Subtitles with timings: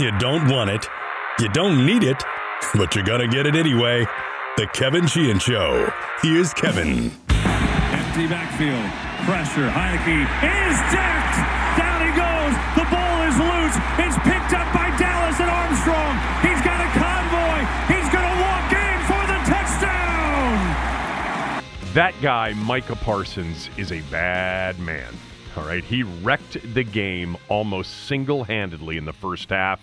[0.00, 0.86] You don't want it.
[1.40, 2.22] You don't need it,
[2.74, 4.06] but you're going to get it anyway.
[4.56, 5.92] The Kevin Sheehan Show.
[6.22, 7.10] Here's Kevin.
[7.30, 8.84] Empty backfield.
[9.26, 9.66] Pressure.
[9.66, 11.36] Heinicke is decked.
[11.74, 12.54] Down he goes.
[12.78, 13.76] The ball is loose.
[13.98, 16.14] It's picked up by Dallas and Armstrong.
[16.46, 17.66] He's got a convoy.
[17.90, 20.54] He's going to walk in for the touchdown.
[21.94, 25.14] That guy, Micah Parsons, is a bad man.
[25.58, 25.82] All right.
[25.82, 29.80] He wrecked the game almost single handedly in the first half.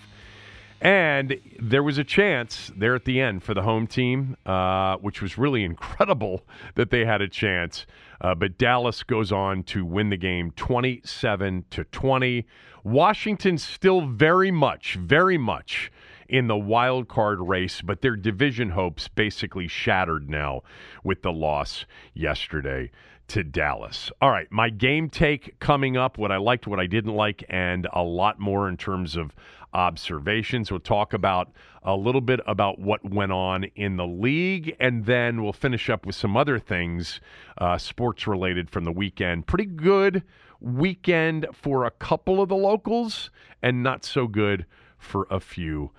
[0.80, 5.20] And there was a chance there at the end for the home team, uh, which
[5.20, 6.46] was really incredible
[6.76, 7.84] that they had a chance.
[8.22, 12.46] Uh, but Dallas goes on to win the game 27 to 20.
[12.82, 15.92] Washington still very much, very much
[16.26, 20.62] in the wild card race, but their division hopes basically shattered now
[21.04, 22.90] with the loss yesterday
[23.28, 24.10] to Dallas.
[24.20, 27.86] All right, my game take coming up, what I liked, what I didn't like, and
[27.92, 29.34] a lot more in terms of
[29.72, 30.70] observations.
[30.70, 31.50] We'll talk about
[31.82, 36.06] a little bit about what went on in the league, and then we'll finish up
[36.06, 37.20] with some other things
[37.58, 39.46] uh, sports related from the weekend.
[39.46, 40.22] Pretty good
[40.60, 43.30] weekend for a couple of the locals,
[43.62, 44.66] and not so good
[44.98, 45.90] for a few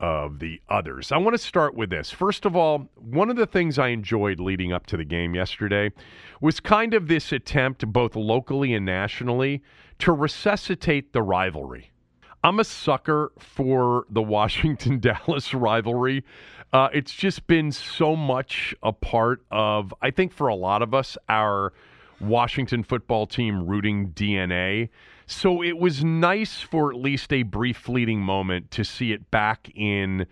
[0.00, 1.10] of the others.
[1.10, 2.10] I want to start with this.
[2.10, 5.90] First of all, one of the things I enjoyed leading up to the game yesterday
[6.40, 9.62] was kind of this attempt, both locally and nationally,
[10.00, 11.90] to resuscitate the rivalry.
[12.44, 16.24] I'm a sucker for the Washington Dallas rivalry.
[16.72, 20.92] Uh, it's just been so much a part of, I think, for a lot of
[20.92, 21.72] us, our
[22.20, 24.90] Washington football team rooting DNA.
[25.26, 29.70] So it was nice for at least a brief fleeting moment to see it back
[29.74, 30.26] in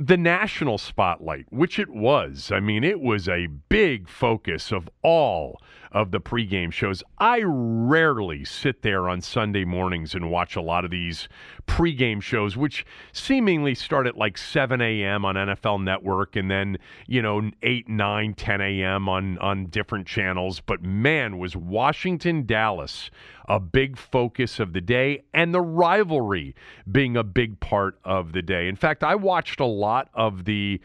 [0.00, 2.52] the national spotlight, which it was.
[2.52, 7.02] I mean, it was a big focus of all of the pregame shows.
[7.18, 11.28] I rarely sit there on Sunday mornings and watch a lot of these
[11.66, 15.24] pregame shows, which seemingly start at like 7 a.m.
[15.24, 16.78] on NFL Network and then,
[17.08, 19.08] you know, 8, 9, 10 a.m.
[19.08, 20.60] on, on different channels.
[20.60, 23.10] But man, was Washington, Dallas
[23.48, 26.54] a big focus of the day and the rivalry
[26.90, 28.68] being a big part of the day.
[28.68, 30.80] In fact, I watched a lot of the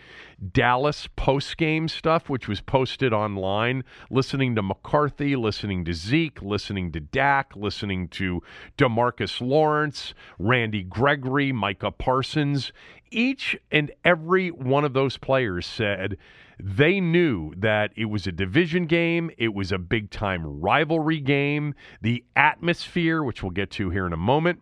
[0.52, 6.92] Dallas post game stuff, which was posted online, listening to McCarthy, listening to Zeke, listening
[6.94, 8.42] to Dak, listening to
[8.78, 12.72] Demarcus Lawrence, Randy Gregory, Micah Parsons.
[13.12, 16.18] Each and every one of those players said
[16.60, 21.74] they knew that it was a division game, it was a big time rivalry game.
[22.02, 24.62] The atmosphere, which we'll get to here in a moment,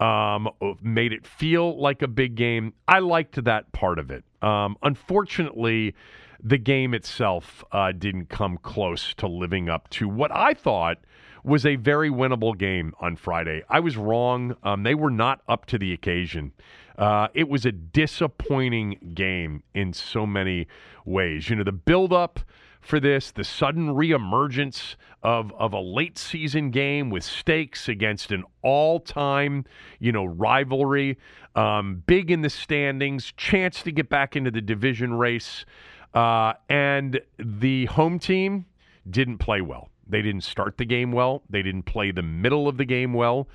[0.00, 0.48] um,
[0.82, 2.72] made it feel like a big game.
[2.88, 4.24] I liked that part of it.
[4.42, 5.94] Um, unfortunately,
[6.42, 10.98] the game itself uh, didn't come close to living up to what I thought
[11.44, 13.62] was a very winnable game on Friday.
[13.68, 14.56] I was wrong.
[14.62, 16.52] Um, they were not up to the occasion.
[17.00, 20.68] Uh, it was a disappointing game in so many
[21.06, 21.48] ways.
[21.48, 22.40] You know, the buildup
[22.82, 28.44] for this, the sudden reemergence of, of a late season game with stakes against an
[28.62, 29.64] all time,
[29.98, 31.18] you know, rivalry,
[31.56, 35.64] um, big in the standings, chance to get back into the division race.
[36.12, 38.66] Uh, and the home team
[39.08, 39.88] didn't play well.
[40.06, 41.42] They didn't start the game well.
[41.48, 43.48] They didn't play the middle of the game well.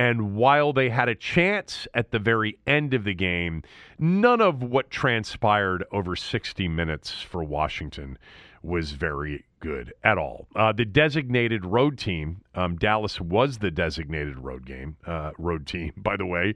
[0.00, 3.62] And while they had a chance at the very end of the game,
[3.98, 8.16] none of what transpired over 60 minutes for Washington
[8.62, 10.48] was very good at all.
[10.56, 15.92] Uh, the designated road team, um, Dallas was the designated road game, uh, road team.
[15.96, 16.54] By the way,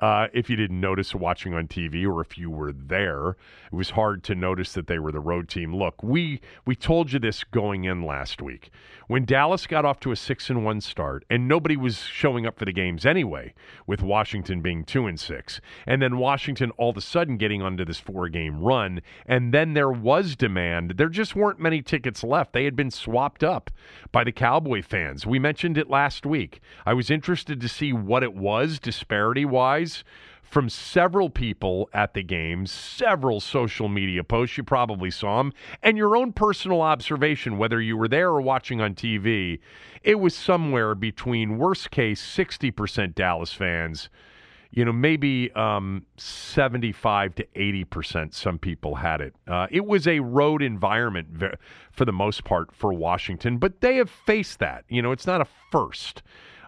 [0.00, 3.36] uh, if you didn't notice watching on TV or if you were there,
[3.66, 5.74] it was hard to notice that they were the road team.
[5.74, 8.70] Look, we we told you this going in last week
[9.06, 12.58] when Dallas got off to a six and one start, and nobody was showing up
[12.58, 13.54] for the games anyway,
[13.86, 17.84] with Washington being two and six, and then Washington all of a sudden getting onto
[17.84, 20.94] this four game run, and then there was demand.
[20.96, 22.45] There just weren't many tickets left.
[22.52, 23.70] They had been swapped up
[24.12, 25.26] by the Cowboy fans.
[25.26, 26.60] We mentioned it last week.
[26.84, 30.04] I was interested to see what it was disparity wise
[30.42, 34.56] from several people at the games, several social media posts.
[34.56, 35.52] You probably saw them,
[35.82, 39.58] and your own personal observation, whether you were there or watching on TV.
[40.02, 44.08] It was somewhere between worst case 60% Dallas fans,
[44.70, 48.34] you know, maybe um, 75 to 80%.
[48.34, 49.34] Some people had it.
[49.46, 51.28] Uh, it was a road environment
[51.92, 54.84] for the most part for Washington, but they have faced that.
[54.88, 56.22] You know, it's not a first.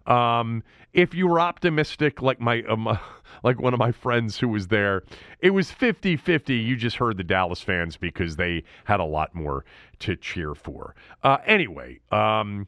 [0.06, 0.62] Um,
[0.94, 2.98] if you were optimistic, like my um,
[3.42, 5.02] like one of my friends who was there,
[5.40, 6.64] it was 50-50.
[6.64, 9.64] You just heard the Dallas fans because they had a lot more
[10.00, 10.94] to cheer for.
[11.22, 12.66] Uh, anyway, um,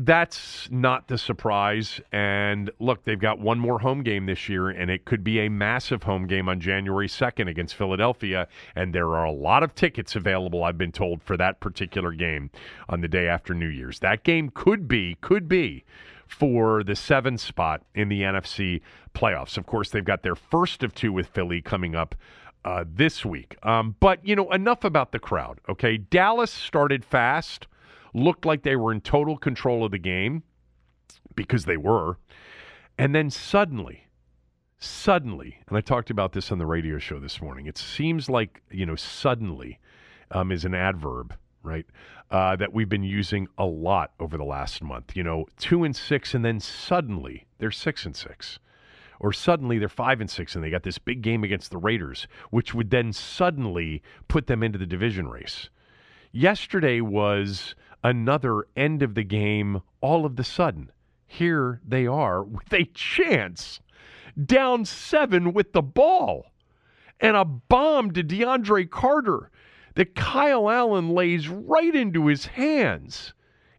[0.00, 2.00] that's not the surprise.
[2.12, 5.48] And look, they've got one more home game this year, and it could be a
[5.48, 8.48] massive home game on January 2nd against Philadelphia.
[8.74, 12.50] And there are a lot of tickets available, I've been told, for that particular game
[12.88, 14.00] on the day after New Year's.
[14.00, 15.84] That game could be, could be
[16.26, 18.80] for the seven spot in the NFC
[19.14, 19.56] playoffs.
[19.56, 22.14] Of course, they've got their first of two with Philly coming up
[22.64, 23.56] uh, this week.
[23.62, 25.96] Um, but, you know, enough about the crowd, okay?
[25.98, 27.66] Dallas started fast,
[28.14, 30.42] looked like they were in total control of the game
[31.34, 32.18] because they were.
[32.96, 34.06] And then suddenly,
[34.78, 38.62] suddenly, and I talked about this on the radio show this morning, it seems like,
[38.70, 39.80] you know, suddenly
[40.30, 41.86] um, is an adverb, right?
[42.30, 45.16] uh, that we've been using a lot over the last month.
[45.16, 48.58] You know, two and six, and then suddenly they're six and six.
[49.20, 52.26] Or suddenly they're five and six, and they got this big game against the Raiders,
[52.50, 55.70] which would then suddenly put them into the division race.
[56.32, 60.92] Yesterday was another end of the game all of the sudden.
[61.26, 63.80] Here they are with a chance,
[64.44, 66.52] down seven with the ball,
[67.18, 69.50] and a bomb to DeAndre Carter
[69.94, 73.32] that Kyle Allen lays right into his hands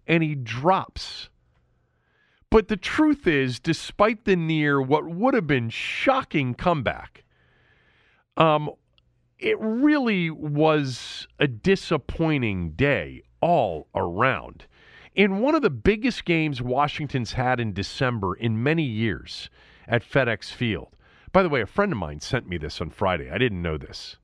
[0.07, 1.29] and he drops.
[2.49, 7.23] But the truth is, despite the near what would have been shocking comeback,
[8.37, 8.69] um,
[9.39, 14.65] it really was a disappointing day all around.
[15.13, 19.51] In one of the biggest games Washington's had in December in many years
[19.87, 20.95] at FedEx Field.
[21.31, 23.29] By the way, a friend of mine sent me this on Friday.
[23.29, 24.17] I didn't know this.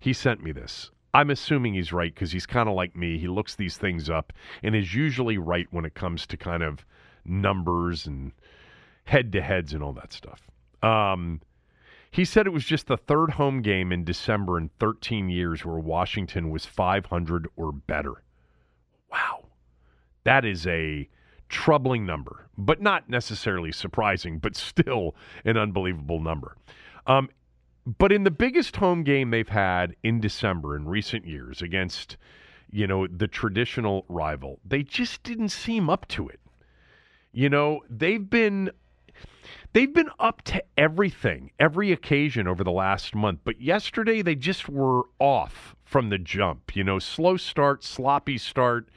[0.00, 0.90] He sent me this.
[1.14, 3.16] I'm assuming he's right because he's kind of like me.
[3.16, 6.84] He looks these things up and is usually right when it comes to kind of
[7.24, 8.32] numbers and
[9.04, 10.50] head to heads and all that stuff.
[10.82, 11.42] Um,
[12.10, 15.78] he said it was just the third home game in December in 13 years where
[15.78, 18.24] Washington was 500 or better.
[19.10, 19.46] Wow.
[20.24, 21.08] That is a
[21.48, 25.14] troubling number, but not necessarily surprising, but still
[25.44, 26.56] an unbelievable number.
[27.06, 27.30] Um,
[27.98, 32.18] but in the biggest home game they've had in December in recent years against,
[32.70, 36.40] you know, the traditional rival, they just didn't seem up to it.
[37.32, 38.70] You know, they've been
[39.78, 44.68] they've been up to everything, every occasion over the last month, but yesterday they just
[44.68, 46.74] were off from the jump.
[46.74, 48.88] You know, slow start, sloppy start.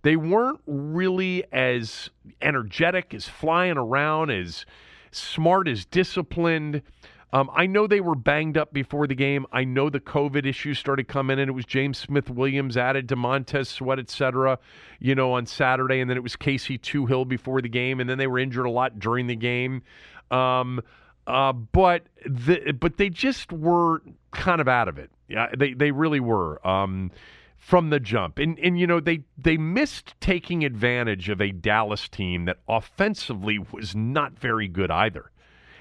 [0.00, 2.08] They weren't really as
[2.40, 4.64] energetic, as flying around, as
[5.10, 6.80] smart, as disciplined.
[7.34, 9.44] Um, I know they were banged up before the game.
[9.52, 11.48] I know the COVID issues started coming in.
[11.48, 14.58] It was James Smith Williams added to Montez Sweat, et cetera,
[15.00, 16.00] you know, on Saturday.
[16.00, 17.98] And then it was Casey Toohill before the game.
[17.98, 19.82] And then they were injured a lot during the game.
[20.30, 20.80] Um,
[21.26, 24.02] uh, but the, but they just were
[24.32, 25.10] kind of out of it.
[25.28, 26.66] Yeah, they, they really were.
[26.66, 27.10] Um,
[27.64, 28.38] from the jump.
[28.38, 33.58] And and you know, they they missed taking advantage of a Dallas team that offensively
[33.58, 35.30] was not very good either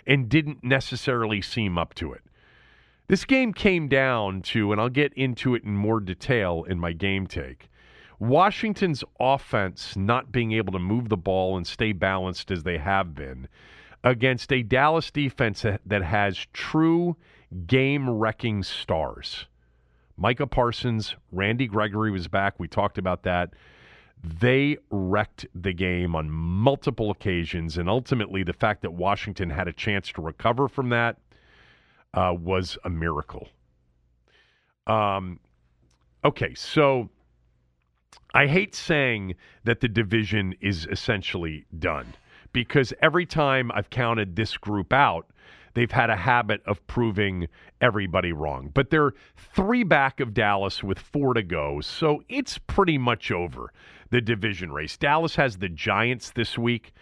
[0.07, 2.21] and didn't necessarily seem up to it.
[3.07, 6.93] This game came down to, and I'll get into it in more detail in my
[6.93, 7.69] game take.
[8.17, 13.13] Washington's offense not being able to move the ball and stay balanced as they have
[13.13, 13.49] been
[14.03, 17.15] against a Dallas defense that has true
[17.65, 19.45] game wrecking stars.
[20.17, 22.59] Micah Parsons, Randy Gregory was back.
[22.59, 23.53] We talked about that.
[24.23, 29.73] They wrecked the game on multiple occasions, and ultimately, the fact that Washington had a
[29.73, 31.17] chance to recover from that
[32.13, 33.49] uh, was a miracle.
[34.87, 35.39] Um,
[36.23, 37.09] okay, so
[38.33, 42.13] I hate saying that the division is essentially done
[42.53, 45.27] because every time I've counted this group out,
[45.73, 47.47] they've had a habit of proving
[47.81, 48.69] everybody wrong.
[48.73, 53.73] But they're three back of Dallas with four to go, so it's pretty much over
[54.11, 54.95] the division race.
[54.95, 56.93] Dallas has the Giants this week.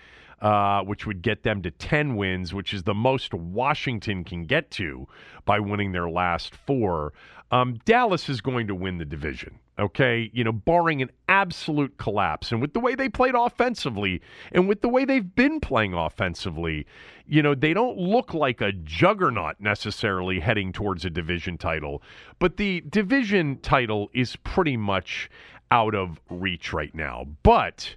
[0.41, 4.71] Uh, which would get them to 10 wins, which is the most Washington can get
[4.71, 5.07] to
[5.45, 7.13] by winning their last four.
[7.51, 12.51] Um, Dallas is going to win the division okay, you know, barring an absolute collapse.
[12.51, 16.85] And with the way they played offensively and with the way they've been playing offensively,
[17.25, 22.03] you know, they don't look like a juggernaut necessarily heading towards a division title.
[22.39, 25.29] But the division title is pretty much
[25.71, 27.25] out of reach right now.
[27.43, 27.95] But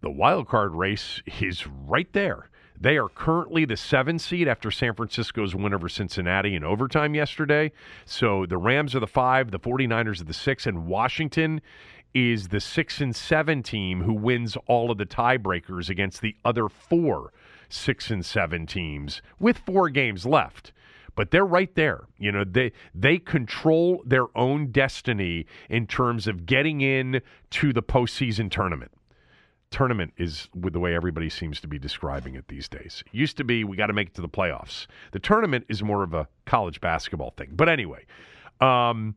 [0.00, 2.48] the wild card race is right there.
[2.82, 7.70] They are currently the seven seed after San Francisco's win over Cincinnati in overtime yesterday.
[8.04, 11.60] So the Rams are the five, the 49ers are the six, and Washington
[12.12, 16.68] is the six and seven team who wins all of the tiebreakers against the other
[16.68, 17.32] four
[17.68, 20.72] six and seven teams with four games left
[21.14, 22.06] but they're right there.
[22.18, 27.20] You know, they they control their own destiny in terms of getting in
[27.50, 28.92] to the postseason tournament
[29.72, 33.02] tournament is with the way everybody seems to be describing it these days.
[33.06, 34.86] It used to be we got to make it to the playoffs.
[35.10, 37.50] The tournament is more of a college basketball thing.
[37.52, 38.04] But anyway,
[38.60, 39.16] um,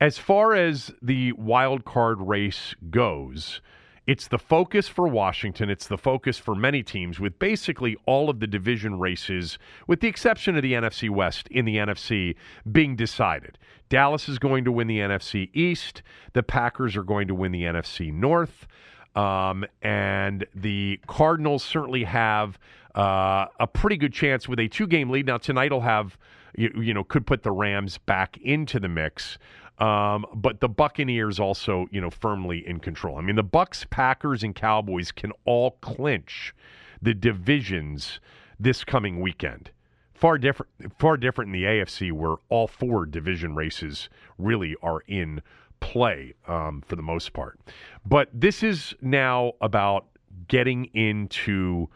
[0.00, 3.60] as far as the wild card race goes,
[4.04, 5.70] it's the focus for Washington.
[5.70, 10.08] It's the focus for many teams, with basically all of the division races, with the
[10.08, 12.34] exception of the NFC West in the NFC,
[12.70, 13.58] being decided.
[13.88, 16.02] Dallas is going to win the NFC East.
[16.32, 18.66] The Packers are going to win the NFC North.
[19.14, 22.58] Um, and the Cardinals certainly have
[22.94, 25.26] uh, a pretty good chance with a two game lead.
[25.26, 26.18] Now, tonight will have,
[26.56, 29.38] you, you, know, could put the Rams back into the mix.
[29.78, 33.18] Um, but the Buccaneers also, you know, firmly in control.
[33.18, 36.54] I mean, the Bucks, Packers, and Cowboys can all clinch
[37.00, 38.20] the divisions
[38.60, 39.70] this coming weekend.
[40.14, 45.42] Far different, far different in the AFC, where all four division races really are in
[45.82, 47.60] play um, for the most part.
[48.06, 50.06] But this is now about
[50.48, 51.88] getting into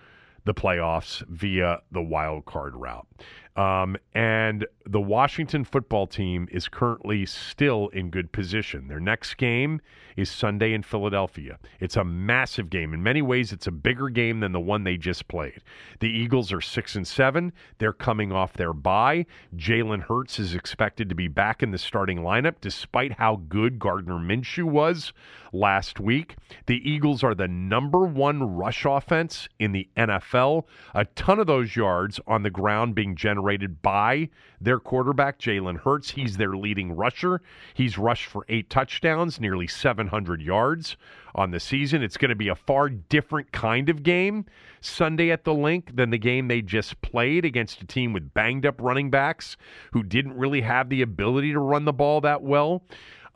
[0.44, 3.06] the playoffs via the wild card route.
[3.56, 8.86] Um, and the Washington football team is currently still in good position.
[8.86, 9.80] Their next game
[10.16, 11.58] is Sunday in Philadelphia.
[11.80, 12.94] It's a massive game.
[12.94, 15.60] In many ways, it's a bigger game than the one they just played.
[16.00, 17.52] The Eagles are six and seven.
[17.78, 19.26] They're coming off their bye.
[19.56, 24.14] Jalen Hurts is expected to be back in the starting lineup, despite how good Gardner
[24.14, 25.12] Minshew was
[25.52, 26.36] last week.
[26.66, 30.64] The Eagles are the number one rush offense in the NFL.
[30.94, 34.28] A ton of those yards on the ground being generated by
[34.60, 36.10] their quarterback, Jalen Hurts.
[36.10, 37.40] He's their leading rusher.
[37.74, 40.96] He's rushed for eight touchdowns, nearly 700 yards
[41.34, 42.02] on the season.
[42.02, 44.46] It's going to be a far different kind of game
[44.80, 48.64] Sunday at the Linc than the game they just played against a team with banged
[48.64, 49.56] up running backs
[49.92, 52.82] who didn't really have the ability to run the ball that well.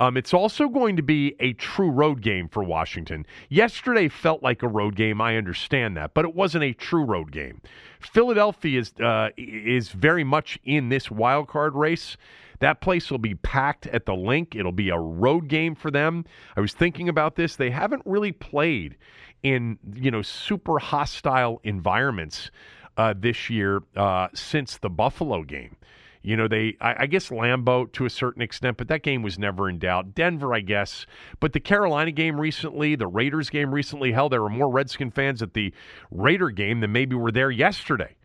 [0.00, 3.26] Um, it's also going to be a true road game for Washington.
[3.50, 5.20] Yesterday felt like a road game.
[5.20, 7.60] I understand that, but it wasn't a true road game.
[8.00, 12.16] Philadelphia is uh, is very much in this wild card race.
[12.60, 14.54] That place will be packed at the Linc.
[14.54, 16.24] It'll be a road game for them.
[16.56, 17.56] I was thinking about this.
[17.56, 18.96] They haven't really played
[19.42, 22.50] in you know super hostile environments
[22.96, 25.76] uh, this year uh, since the Buffalo game.
[26.22, 29.38] You know, they, I, I, guess Lambeau to a certain extent, but that game was
[29.38, 30.14] never in doubt.
[30.14, 31.06] Denver, I guess.
[31.40, 35.40] But the Carolina game recently, the Raiders game recently, hell, there were more Redskin fans
[35.40, 35.72] at the
[36.10, 38.16] Raider game than maybe were there yesterday.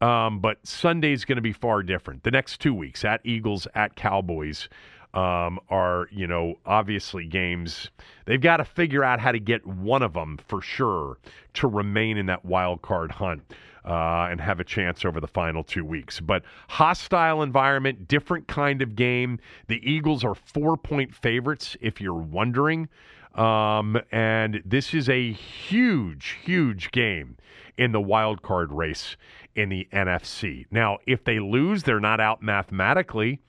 [0.00, 2.24] Um, but Sunday's going to be far different.
[2.24, 4.68] The next two weeks at Eagles, at Cowboys,
[5.14, 7.90] um, are, you know, obviously games.
[8.26, 11.18] They've got to figure out how to get one of them for sure
[11.54, 13.42] to remain in that wild card hunt
[13.84, 16.20] uh, and have a chance over the final two weeks.
[16.20, 19.38] But hostile environment, different kind of game.
[19.68, 22.88] The Eagles are four point favorites, if you're wondering.
[23.34, 27.36] Um, and this is a huge, huge game
[27.78, 29.16] in the wild card race
[29.54, 30.66] in the NFC.
[30.70, 33.40] Now, if they lose, they're not out mathematically,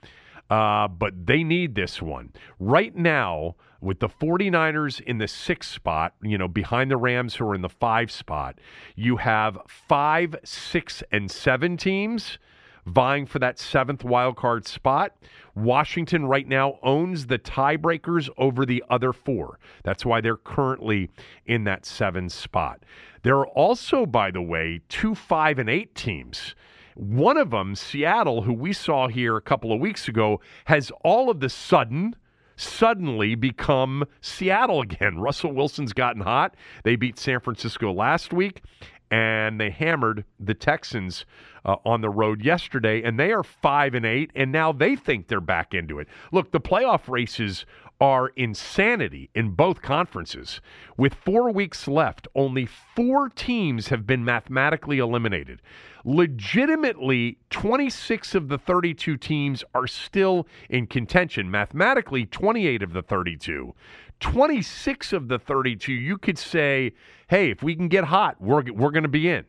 [0.50, 2.32] uh, but they need this one.
[2.58, 7.46] Right now, with the 49ers in the sixth spot, you know, behind the Rams who
[7.46, 8.58] are in the five spot,
[8.94, 12.38] you have five, six, and seven teams
[12.86, 15.16] vying for that seventh wild card spot.
[15.54, 19.58] Washington right now owns the tiebreakers over the other four.
[19.84, 21.10] That's why they're currently
[21.46, 22.84] in that seven spot.
[23.22, 26.54] There are also, by the way, two, five, and eight teams.
[26.94, 31.30] One of them, Seattle, who we saw here a couple of weeks ago, has all
[31.30, 32.16] of the sudden
[32.62, 35.18] suddenly become Seattle again.
[35.20, 36.56] Russell Wilson's gotten hot.
[36.84, 38.62] They beat San Francisco last week,
[39.10, 41.26] and they hammered the Texans
[41.64, 45.28] uh, on the road yesterday, and they are five and eight, and now they think
[45.28, 46.08] they're back into it.
[46.32, 47.66] Look, the playoff races
[48.02, 50.60] are insanity in both conferences.
[50.96, 55.62] With four weeks left, only four teams have been mathematically eliminated.
[56.04, 61.48] Legitimately, 26 of the 32 teams are still in contention.
[61.48, 63.72] Mathematically, 28 of the 32.
[64.18, 66.92] 26 of the 32, you could say,
[67.28, 69.44] hey, if we can get hot, we're, we're going to be in.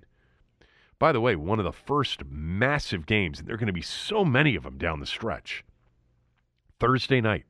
[1.00, 3.82] By the way, one of the first massive games, and there are going to be
[3.82, 5.66] so many of them down the stretch.
[6.80, 7.46] Thursday night,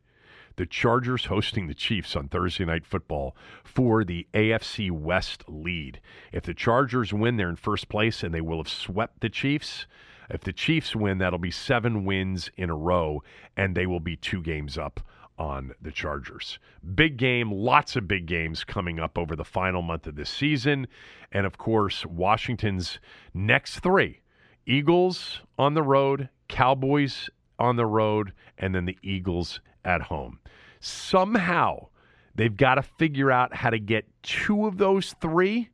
[0.55, 5.99] the Chargers hosting the Chiefs on Thursday Night Football for the AFC West lead.
[6.31, 9.87] If the Chargers win, they're in first place and they will have swept the Chiefs.
[10.29, 13.23] If the Chiefs win, that'll be seven wins in a row,
[13.57, 15.01] and they will be two games up
[15.37, 16.59] on the Chargers.
[16.95, 20.87] Big game, lots of big games coming up over the final month of this season.
[21.31, 22.99] And of course, Washington's
[23.33, 24.21] next three
[24.65, 27.29] Eagles on the road, Cowboys
[27.59, 30.39] on the road, and then the Eagles at home.
[30.79, 31.87] Somehow,
[32.35, 35.69] they've got to figure out how to get two of those three,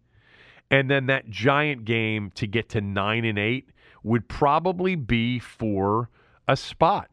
[0.71, 3.69] and then that giant game to get to nine and eight
[4.03, 6.09] would probably be for
[6.47, 7.09] a spot.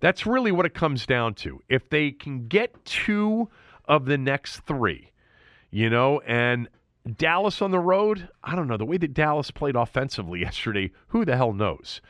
[0.00, 1.62] That's really what it comes down to.
[1.68, 3.48] If they can get two
[3.86, 5.12] of the next three,
[5.70, 6.68] you know, and
[7.16, 8.76] Dallas on the road, I don't know.
[8.76, 12.00] The way that Dallas played offensively yesterday, who the hell knows?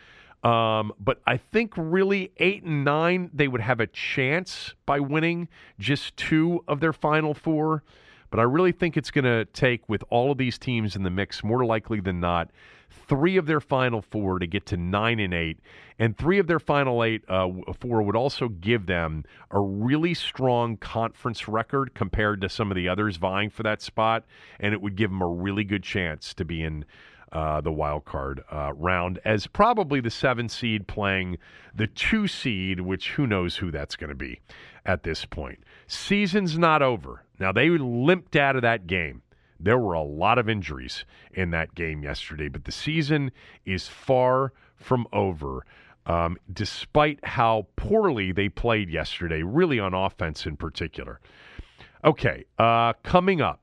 [0.44, 5.48] Um, but I think really eight and nine, they would have a chance by winning
[5.78, 7.82] just two of their final four.
[8.30, 11.10] But I really think it's going to take, with all of these teams in the
[11.10, 12.50] mix, more likely than not,
[12.90, 15.60] three of their final four to get to nine and eight,
[15.98, 20.76] and three of their final eight uh, four would also give them a really strong
[20.76, 24.24] conference record compared to some of the others vying for that spot,
[24.58, 26.84] and it would give them a really good chance to be in.
[27.36, 31.36] Uh, the wild card uh, round as probably the seven seed playing
[31.74, 34.40] the two seed, which who knows who that's going to be
[34.86, 35.58] at this point.
[35.86, 37.24] Season's not over.
[37.38, 39.20] Now they limped out of that game.
[39.60, 43.30] There were a lot of injuries in that game yesterday, but the season
[43.66, 45.66] is far from over.
[46.06, 51.20] Um, despite how poorly they played yesterday, really on offense in particular.
[52.02, 53.60] Okay, uh, coming up,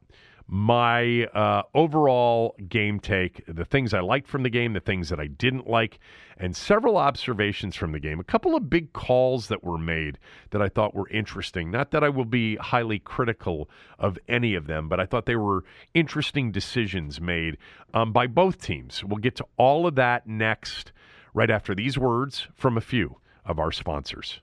[0.47, 5.19] my uh, overall game take, the things I liked from the game, the things that
[5.19, 5.99] I didn't like,
[6.37, 8.19] and several observations from the game.
[8.19, 10.19] A couple of big calls that were made
[10.51, 11.71] that I thought were interesting.
[11.71, 15.35] Not that I will be highly critical of any of them, but I thought they
[15.35, 17.57] were interesting decisions made
[17.93, 19.03] um, by both teams.
[19.03, 20.91] We'll get to all of that next,
[21.33, 24.39] right after these words from a few of our sponsors.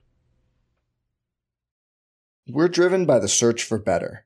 [2.47, 4.25] We're driven by the search for better.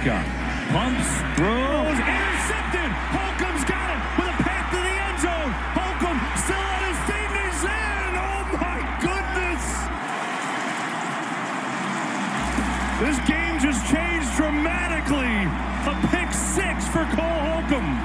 [0.00, 0.24] Prescott
[0.72, 2.90] pumps, throws, intercepted.
[3.12, 5.52] Holcomb's got it with a path to the end zone.
[5.76, 8.16] Holcomb still on his feet he's in.
[8.16, 9.60] Oh my goodness!
[13.04, 15.36] This game just changed dramatically.
[15.84, 18.00] A pick six for Cole Holcomb.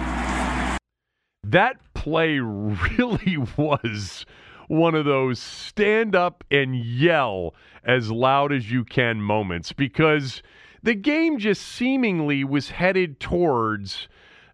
[1.46, 4.26] That play really was
[4.68, 7.56] one of those stand up and yell
[7.86, 10.42] as loud as you can moments because
[10.86, 14.08] the game just seemingly was headed towards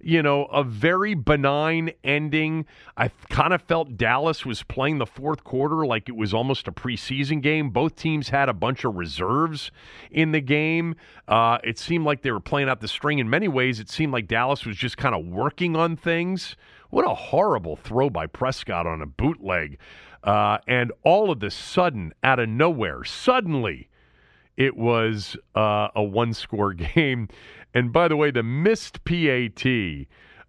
[0.04, 2.66] you know, a very benign ending.
[2.98, 6.72] I kind of felt Dallas was playing the fourth quarter like it was almost a
[6.72, 7.70] preseason game.
[7.70, 9.70] Both teams had a bunch of reserves
[10.10, 10.96] in the game.
[11.28, 13.20] Uh, it seemed like they were playing out the string.
[13.20, 16.56] In many ways, it seemed like Dallas was just kind of working on things.
[16.90, 19.78] What a horrible throw by Prescott on a bootleg.
[20.24, 23.91] Uh, and all of a sudden, out of nowhere, suddenly,
[24.58, 27.28] it was uh, a one score game.
[27.74, 29.66] And by the way, the missed PAT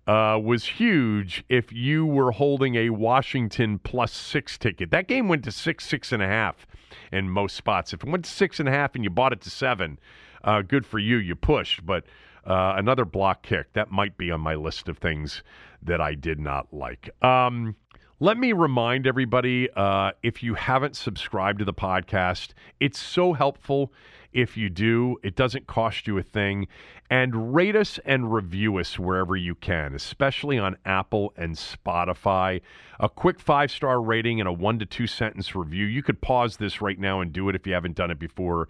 [0.06, 4.90] uh, was huge if you were holding a Washington plus six ticket.
[4.90, 6.66] That game went to six, six and a half
[7.12, 7.92] in most spots.
[7.92, 9.98] If it went to six and a half and you bought it to seven,
[10.42, 11.18] uh, good for you.
[11.18, 11.86] You pushed.
[11.86, 12.04] But
[12.44, 15.42] uh, another block kick, that might be on my list of things
[15.82, 17.10] that I did not like.
[17.24, 17.76] Um,
[18.22, 23.92] let me remind everybody uh, if you haven't subscribed to the podcast, it's so helpful
[24.32, 25.16] if you do.
[25.24, 26.68] It doesn't cost you a thing.
[27.10, 32.60] And rate us and review us wherever you can, especially on Apple and Spotify.
[33.00, 35.86] A quick five star rating and a one to two sentence review.
[35.86, 38.68] You could pause this right now and do it if you haven't done it before.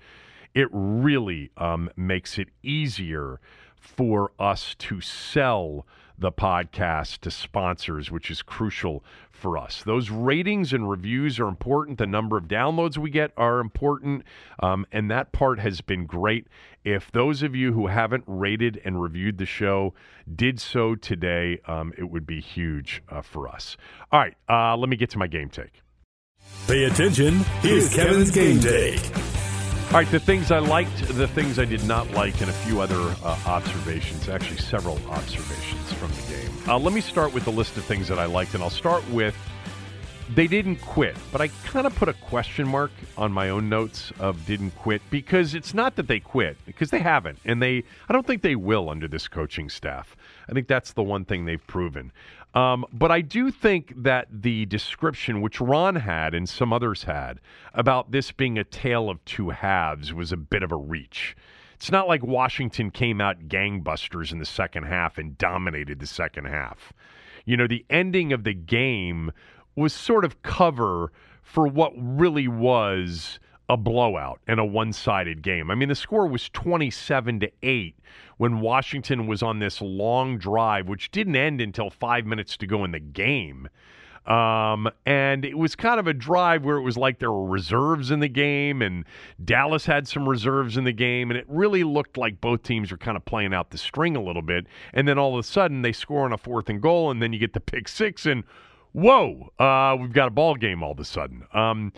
[0.55, 3.39] It really um, makes it easier
[3.77, 5.85] for us to sell
[6.23, 9.83] the podcast to sponsors, which is crucial for us.
[9.85, 11.99] Those ratings and reviews are important.
[11.99, 14.23] The number of downloads we get are important.
[14.63, 16.47] Um, and that part has been great.
[16.85, 19.95] If those of you who haven't rated and reviewed the show
[20.35, 23.77] did so today, um, it would be huge uh, for us.
[24.11, 25.83] All right, uh, let me get to my game take.
[26.67, 27.41] Pay attention.
[27.61, 29.01] Here's Kevin's game take.
[29.93, 32.81] All right, the things I liked, the things I did not like, and a few
[32.81, 36.51] other uh, observations, actually, several observations from the game.
[36.67, 39.07] Uh, let me start with the list of things that I liked, and I'll start
[39.11, 39.37] with
[40.35, 44.13] they didn't quit, but I kind of put a question mark on my own notes
[44.19, 48.15] of didn't quit because it's not that they quit, because they haven't, and they I
[48.15, 50.17] don't think they will under this coaching staff.
[50.49, 52.13] I think that's the one thing they've proven.
[52.55, 57.41] Um, but I do think that the description, which Ron had and some others had,
[57.73, 61.35] about this being a tale of two halves was a bit of a reach.
[61.77, 66.45] It's not like Washington came out gangbusters in the second half and dominated the second
[66.45, 66.93] half.
[67.45, 69.33] You know, the ending of the game
[69.75, 71.11] was sort of cover
[71.43, 73.41] for what really was
[73.73, 75.71] a blowout and a one-sided game.
[75.71, 77.97] I mean, the score was 27 to 8
[78.37, 82.85] when Washington was on this long drive which didn't end until 5 minutes to go
[82.85, 83.71] in the game.
[84.27, 88.11] Um, and it was kind of a drive where it was like there were reserves
[88.11, 89.05] in the game, and
[89.43, 92.99] Dallas had some reserves in the game, and it really looked like both teams were
[92.99, 94.67] kind of playing out the string a little bit.
[94.93, 97.33] And then all of a sudden, they score on a fourth and goal, and then
[97.33, 98.45] you get the pick six, and
[98.93, 101.43] whoa, uh, we've got a ball game all of a sudden.
[101.53, 101.93] Um,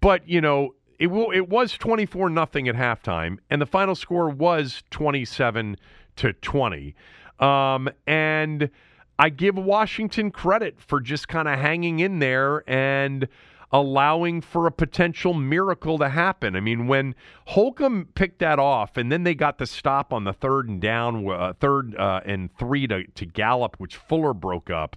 [0.00, 4.28] but you know, it will, it was 24 nothing at halftime and the final score
[4.28, 5.76] was 27
[6.16, 6.94] to 20
[7.40, 8.70] um, and
[9.18, 13.28] i give washington credit for just kind of hanging in there and
[13.72, 16.56] allowing for a potential miracle to happen.
[16.56, 17.14] I mean, when
[17.48, 21.28] Holcomb picked that off, and then they got the stop on the third and down,
[21.28, 24.96] uh, third uh, and three to, to Gallup, which Fuller broke up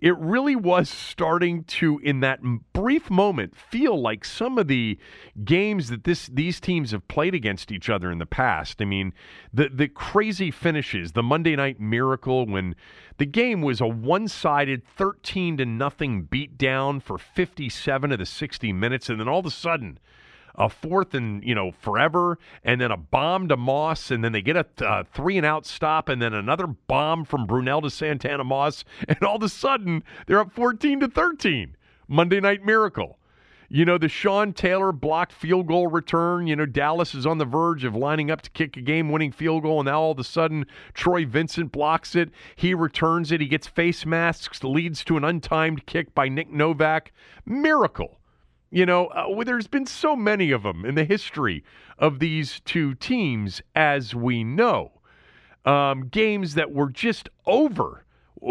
[0.00, 2.40] it really was starting to, in that
[2.72, 4.98] brief moment, feel like some of the
[5.44, 8.80] games that this these teams have played against each other in the past.
[8.80, 9.12] I mean,
[9.52, 12.74] the the crazy finishes, the Monday Night Miracle when
[13.18, 19.10] the game was a one-sided 13 to nothing beatdown for 57 of the 60 minutes,
[19.10, 19.98] and then all of a sudden
[20.54, 24.42] a fourth and you know forever, and then a bomb to Moss, and then they
[24.42, 28.44] get a uh, three and out stop, and then another bomb from Brunell to Santana
[28.44, 31.76] Moss, and all of a sudden they're up 14 to 13.
[32.08, 33.20] Monday Night Miracle.
[33.72, 36.48] You know, the Sean Taylor blocked field goal return.
[36.48, 39.30] You know, Dallas is on the verge of lining up to kick a game winning
[39.30, 42.30] field goal, and now all of a sudden, Troy Vincent blocks it.
[42.56, 43.40] He returns it.
[43.40, 47.12] He gets face masks, leads to an untimed kick by Nick Novak.
[47.46, 48.19] Miracle.
[48.70, 51.64] You know, uh, there's been so many of them in the history
[51.98, 54.92] of these two teams, as we know.
[55.64, 58.04] Um, games that were just over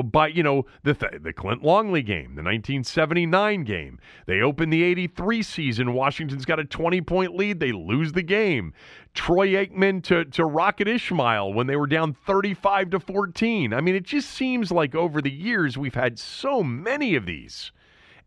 [0.04, 4.00] by you know the the Clint Longley game, the 1979 game.
[4.28, 5.94] They open the 83 season.
[5.94, 7.60] Washington's got a 20 point lead.
[7.60, 8.74] They lose the game.
[9.14, 13.74] Troy Aikman to to Rocket Ismail when they were down 35 to 14.
[13.74, 17.72] I mean, it just seems like over the years we've had so many of these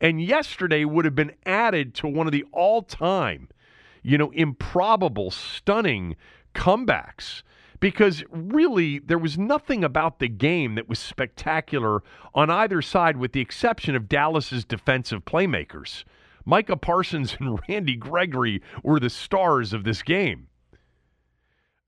[0.03, 3.49] and yesterday would have been added to one of the all time,
[4.03, 6.17] you know, improbable, stunning
[6.55, 7.43] comebacks
[7.79, 12.03] because really there was nothing about the game that was spectacular
[12.35, 16.05] on either side, with the exception of Dallas's defensive playmakers.
[16.45, 20.49] Micah Parsons and Randy Gregory were the stars of this game.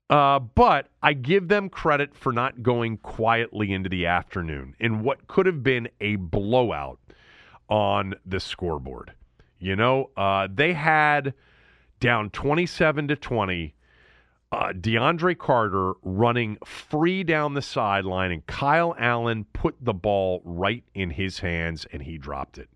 [0.09, 5.27] Uh, but I give them credit for not going quietly into the afternoon in what
[5.27, 6.99] could have been a blowout
[7.69, 9.13] on the scoreboard.
[9.59, 11.33] You know, uh, they had
[11.99, 13.73] down 27 to 20.
[14.51, 20.83] Uh, DeAndre Carter running free down the sideline, and Kyle Allen put the ball right
[20.93, 22.69] in his hands, and he dropped it.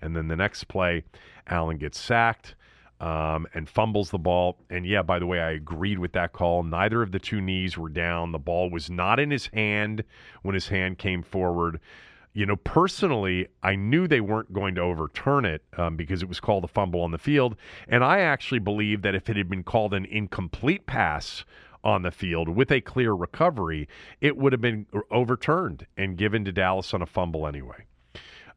[0.00, 1.04] And then the next play,
[1.48, 2.54] Allen gets sacked
[3.00, 4.58] um, and fumbles the ball.
[4.70, 6.62] And yeah, by the way, I agreed with that call.
[6.62, 8.32] Neither of the two knees were down.
[8.32, 10.04] The ball was not in his hand
[10.42, 11.80] when his hand came forward.
[12.36, 16.38] You know, personally, I knew they weren't going to overturn it um, because it was
[16.38, 17.56] called a fumble on the field.
[17.88, 21.46] And I actually believe that if it had been called an incomplete pass
[21.82, 23.88] on the field with a clear recovery,
[24.20, 27.86] it would have been overturned and given to Dallas on a fumble anyway.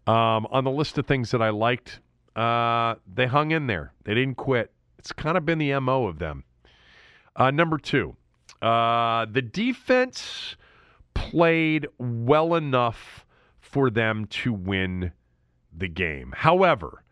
[0.06, 2.02] Um, on the list of things that I liked,
[2.36, 3.94] uh, they hung in there.
[4.04, 4.74] They didn't quit.
[4.98, 6.44] It's kind of been the MO of them.
[7.34, 8.18] Uh, number two,
[8.62, 10.58] uh, the defense
[11.14, 13.26] played well enough
[13.70, 15.12] for them to win
[15.76, 16.34] the game.
[16.36, 17.04] However,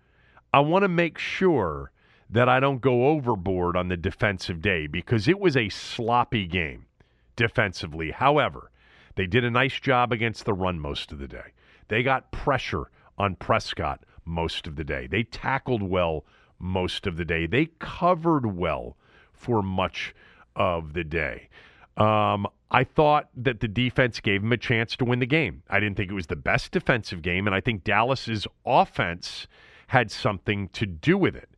[0.51, 1.91] I want to make sure
[2.29, 6.87] that I don't go overboard on the defensive day because it was a sloppy game
[7.35, 8.09] defensively.
[8.09, 8.71] However,
[9.15, 11.53] they did a nice job against the run most of the day.
[11.89, 12.89] They got pressure
[13.19, 15.05] on Prescott most of the day.
[15.05, 16.25] They tackled well
[16.57, 17.45] most of the day.
[17.45, 18.97] They covered well
[19.31, 20.15] for much
[20.55, 21.49] of the day.
[21.97, 25.63] Um, I thought that the defense gave him a chance to win the game.
[25.69, 29.47] I didn't think it was the best defensive game, and I think Dallas's offense
[29.87, 31.49] had something to do with it.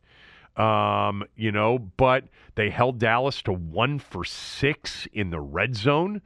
[0.60, 6.22] Um, you know, but they held Dallas to one for six in the red zone.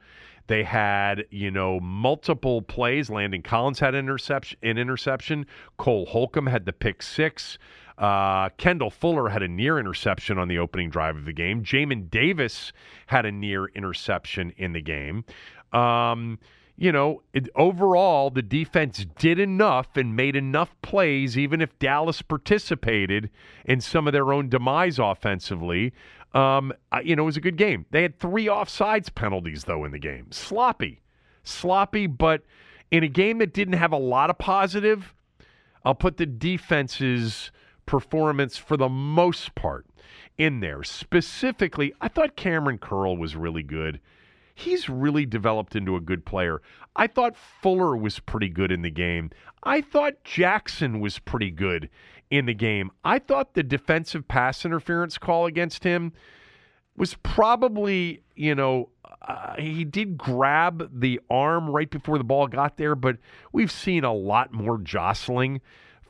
[0.47, 3.09] They had, you know, multiple plays.
[3.09, 4.59] Landon Collins had interception.
[4.61, 5.47] An interception.
[5.77, 7.57] Cole Holcomb had the pick six.
[7.97, 11.63] Uh, Kendall Fuller had a near interception on the opening drive of the game.
[11.63, 12.73] Jamin Davis
[13.07, 15.23] had a near interception in the game.
[15.71, 16.39] Um,
[16.77, 22.21] you know, it, overall, the defense did enough and made enough plays, even if Dallas
[22.21, 23.29] participated
[23.63, 25.93] in some of their own demise offensively.
[26.33, 27.85] Um, you know, it was a good game.
[27.91, 30.31] They had three offsides penalties, though, in the game.
[30.31, 31.01] Sloppy.
[31.43, 32.41] Sloppy, but
[32.91, 35.13] in a game that didn't have a lot of positive,
[35.85, 37.51] I'll put the defense's
[37.85, 39.85] performance for the most part
[40.37, 40.83] in there.
[40.83, 43.99] Specifically, I thought Kamren Curl was really good.
[44.53, 46.61] He's really developed into a good player.
[46.95, 49.31] I thought Fuller was pretty good in the game.
[49.63, 51.89] I thought Jackson was pretty good
[52.29, 52.91] in the game.
[53.03, 56.13] I thought the defensive pass interference call against him
[56.95, 58.89] was probably, you know,
[59.21, 63.17] uh, he did grab the arm right before the ball got there, but
[63.51, 65.61] we've seen a lot more jostling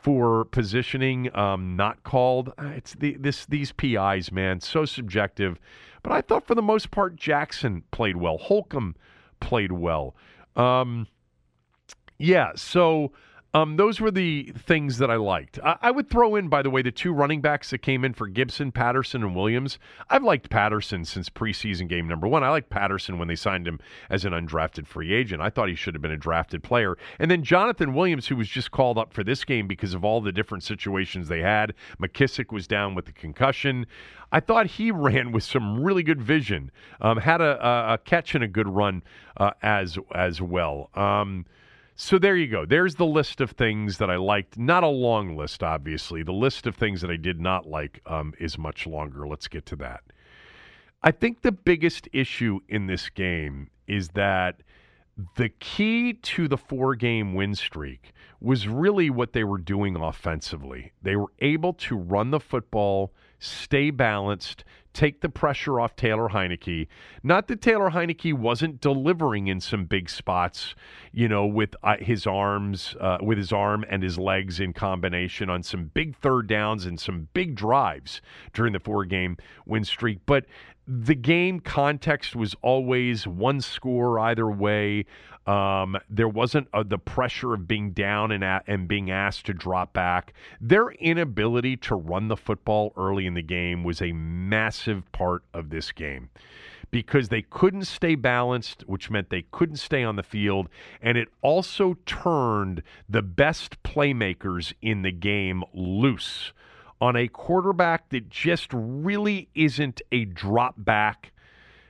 [0.06, 2.54] for positioning um, not called.
[2.60, 5.60] Uh, it's the, this these PIs, man, so subjective.
[6.04, 8.38] But I thought for the most part Jackson played well.
[8.38, 8.96] Holcomb
[9.40, 10.16] played well.
[10.56, 11.08] Um,
[12.20, 13.14] yeah, so
[13.56, 15.60] um, those were the things that I liked.
[15.64, 18.14] I, I, would throw in, by the way, the two running backs that came in
[18.14, 19.80] for Gibson, Patterson, and Williams.
[20.10, 22.44] I've liked Patterson since preseason game number one.
[22.44, 25.42] I liked Patterson when they signed him as an undrafted free agent.
[25.42, 26.98] I thought he should have been a drafted player.
[27.18, 30.20] And then Jonathan Williams, who was just called up for this game because of all
[30.20, 31.74] the different situations they had.
[31.98, 33.88] McKissic was down with the concussion.
[34.34, 36.72] I thought he ran with some really good vision.
[37.00, 39.02] Um, had a, a, a, catch and a good run
[39.38, 40.90] uh, as as well.
[40.94, 41.46] Um,
[41.96, 42.66] so there you go.
[42.66, 44.58] There's the list of things that I liked.
[44.58, 46.24] Not a long list, obviously.
[46.24, 49.28] The list of things that I did not like um, is much longer.
[49.28, 50.02] Let's get to that.
[51.02, 54.62] I think the biggest issue in this game is that
[55.38, 60.92] the key to the four game win streak was really what they were doing offensively.
[61.02, 66.88] They were able to run the football, stay balanced, take the pressure off Taylor Heinicke.
[67.24, 70.76] Not that Taylor Heinicke wasn't delivering in some big spots,
[71.12, 75.50] you know, with uh, his arms, uh, with his arm and his legs in combination
[75.50, 78.22] on some big third downs and some big drives
[78.54, 80.20] during the four game win streak.
[80.26, 80.46] But
[80.88, 85.06] the game context was always one score either way.
[85.48, 89.54] Um, there wasn't uh, the pressure of being down and at, and being asked to
[89.54, 90.34] drop back.
[90.60, 95.70] Their inability to run the football early in the game was a massive part of
[95.70, 96.30] this game
[96.92, 100.70] because they couldn't stay balanced, which meant they couldn't stay on the field,
[101.02, 106.54] and it also turned the best playmakers in the game loose
[107.02, 111.32] on a quarterback that just really isn't a drop back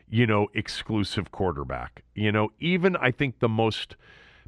[0.10, 2.04] you know, exclusive quarterback.
[2.14, 3.96] You know, even I think the most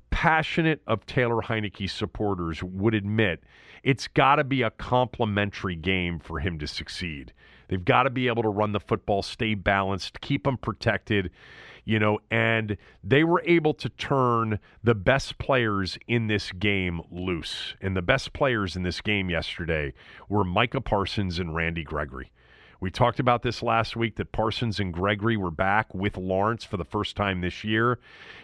[0.09, 3.43] passionate of Taylor Heinicke supporters would admit
[3.83, 7.33] it's got to be a complementary game for him to succeed.
[7.67, 11.31] They've got to be able to run the football, stay balanced, keep him protected,
[11.87, 17.75] you know, and they were able to turn the best players in this game loose.
[17.79, 19.93] And the best players in this game yesterday
[20.27, 22.33] were Micah Parsons and Randy Gregory.
[22.81, 26.75] We talked about this last week that Parsons and Gregory were back with Lawrence for
[26.75, 27.99] the first time this year.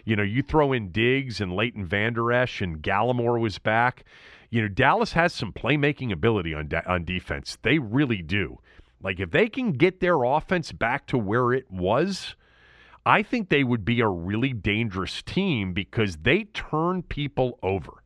[0.05, 4.05] You know, you throw in Diggs and Leighton Vander Esch and Gallimore was back.
[4.51, 7.57] You know, Dallas has some playmaking ability on de- on defense.
[7.61, 8.59] They really do.
[9.01, 12.35] Like if they can get their offense back to where it was,
[13.05, 18.03] I think they would be a really dangerous team because they turn people over.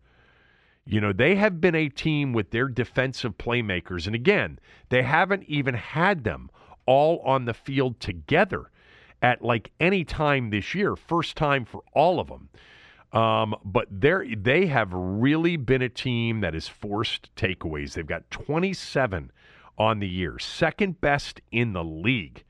[0.85, 4.07] You know, they have been a team with their defensive playmakers.
[4.07, 4.57] And again,
[4.89, 6.49] they haven't even had them
[6.85, 8.71] all on the field together
[9.21, 10.95] at like any time this year.
[10.95, 12.49] First time for all of them.
[13.13, 17.93] Um, but they they have really been a team that has forced takeaways.
[17.93, 19.31] They've got 27
[19.77, 22.43] on the year, second best in the league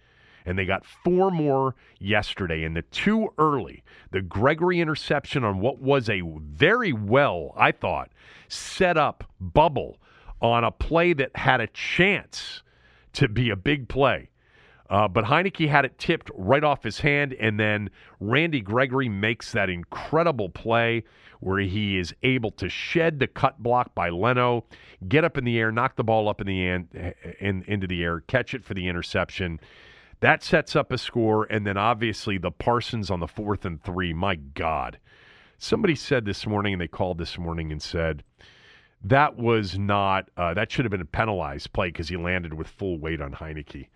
[0.47, 2.63] and they got four more yesterday.
[2.63, 8.09] And the two early, the Gregory interception on what was a very well, I thought,
[8.47, 9.97] set up bubble
[10.41, 12.63] on a play that had a chance
[13.13, 14.29] to be a big play.
[14.89, 17.89] Uh, but Heinicke had it tipped right off his hand, and then
[18.21, 21.03] Randy Gregory makes that incredible play
[21.41, 24.63] where he is able to shed the cut block by Leno,
[25.09, 26.85] get up in the air, knock the ball up in the air,
[27.41, 29.59] in, into the air, catch it for the interception.
[30.19, 34.13] That sets up a score, and then obviously the Parsons on the fourth and three.
[34.13, 34.99] My God.
[35.59, 38.23] Somebody said this morning, and they called this morning and said
[39.03, 42.67] that was not, uh, that should have been a penalized play because he landed with
[42.67, 43.87] full weight on Heinicke.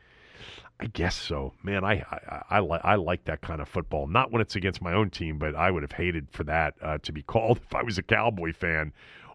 [0.80, 1.84] I guess so, man.
[1.84, 4.08] I I, I, li- I like that kind of football.
[4.08, 6.98] Not when it's against my own team, but I would have hated for that uh,
[7.04, 8.92] to be called if I was a Cowboy fan.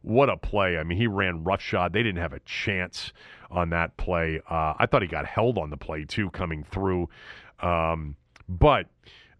[0.07, 0.79] What a play!
[0.79, 1.93] I mean, he ran roughshod.
[1.93, 3.13] They didn't have a chance
[3.51, 4.41] on that play.
[4.49, 7.09] Uh, I thought he got held on the play too, coming through.
[7.59, 8.15] Um,
[8.49, 8.87] but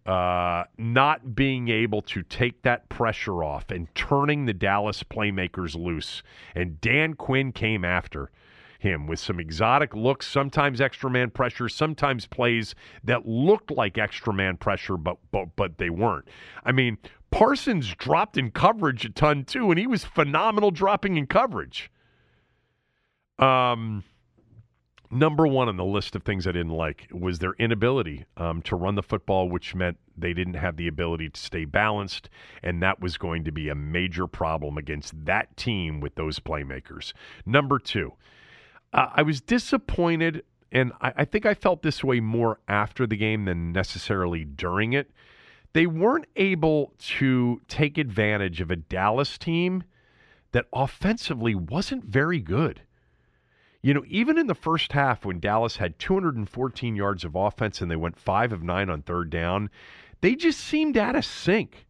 [0.07, 6.25] uh, not being able to take that pressure off and turning the Dallas playmakers loose,
[6.57, 8.33] and Dan Quinn came after
[8.81, 12.75] him with some exotic looks, sometimes extra man pressure, sometimes plays
[13.05, 16.27] that looked like extra man pressure, but but but they weren't.
[16.65, 16.99] I mean,
[17.31, 21.91] Parsons dropped in coverage a ton too, and he was phenomenal dropping in coverage.
[23.39, 24.05] Um,
[25.11, 28.77] number one on the list of things I didn't like was their inability um, to
[28.77, 32.31] run the football, which meant they didn't have the ability to stay balanced,
[32.63, 37.13] and that was going to be a major problem against that team with those playmakers.
[37.45, 38.15] Number two,
[38.93, 43.17] uh, I was disappointed, and I, I think I felt this way more after the
[43.17, 45.11] game than necessarily during it.
[45.77, 49.85] They weren't able to take advantage of a Dallas team
[50.53, 52.81] that offensively wasn't very good.
[53.83, 57.91] You know, even in the first half when Dallas had 214 yards of offense and
[57.91, 59.69] they went 5 of 9 on third down,
[60.23, 61.86] they just seemed out of sync.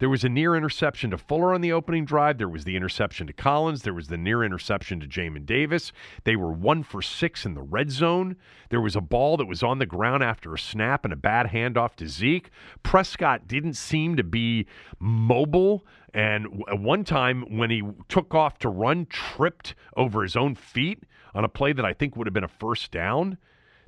[0.00, 2.38] There was a near interception to Fuller on the opening drive.
[2.38, 3.82] There was the interception to Collins.
[3.82, 5.92] There was the near interception to Jamin Davis.
[6.24, 8.36] They were one for six in the red zone.
[8.70, 11.48] There was a ball that was on the ground after a snap and a bad
[11.48, 12.50] handoff to Zeke.
[12.82, 14.66] Prescott didn't seem to be
[14.98, 15.84] mobile.
[16.14, 21.02] And one time when he took off to run, tripped over his own feet
[21.34, 23.36] on a play that I think would have been a first down.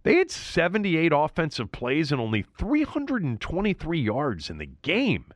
[0.02, 5.32] They had 78 offensive plays and only 323 yards in the game.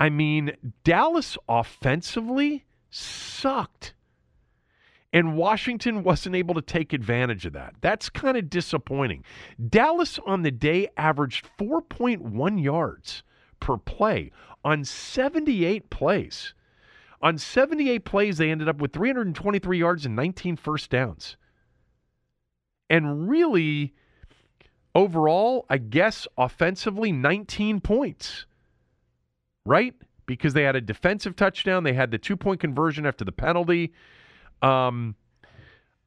[0.00, 3.92] I mean, Dallas offensively sucked.
[5.12, 7.74] And Washington wasn't able to take advantage of that.
[7.80, 9.24] That's kind of disappointing.
[9.68, 13.22] Dallas on the day averaged 4.1 yards
[13.58, 14.30] per play
[14.64, 16.54] on 78 plays.
[17.20, 21.36] On 78 plays, they ended up with 323 yards and 19 first downs.
[22.88, 23.94] And really,
[24.94, 28.46] overall, I guess offensively, 19 points.
[29.70, 29.94] Right?
[30.26, 33.92] Because they had a defensive touchdown, they had the two point conversion after the penalty.
[34.62, 35.14] Um,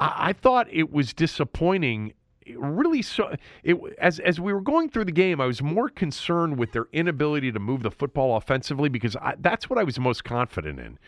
[0.02, 2.14] I, I thought it was disappointing
[2.58, 6.60] really so it as as we were going through the game I was more concerned
[6.60, 10.26] with their inability to move the football offensively because I, that's what I was most
[10.26, 11.00] confident in.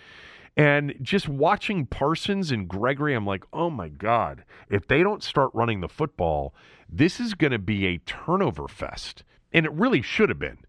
[0.56, 5.52] And just watching Parsons and Gregory, I'm like, oh my God, if they don't start
[5.54, 6.56] running the football,
[6.88, 9.26] this is going to be a turnover fest.
[9.52, 10.60] And it really should have been.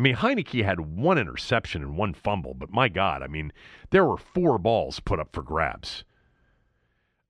[0.00, 3.52] I mean, Heinicke had one interception and one fumble, but my God, I mean,
[3.90, 6.04] there were four balls put up for grabs.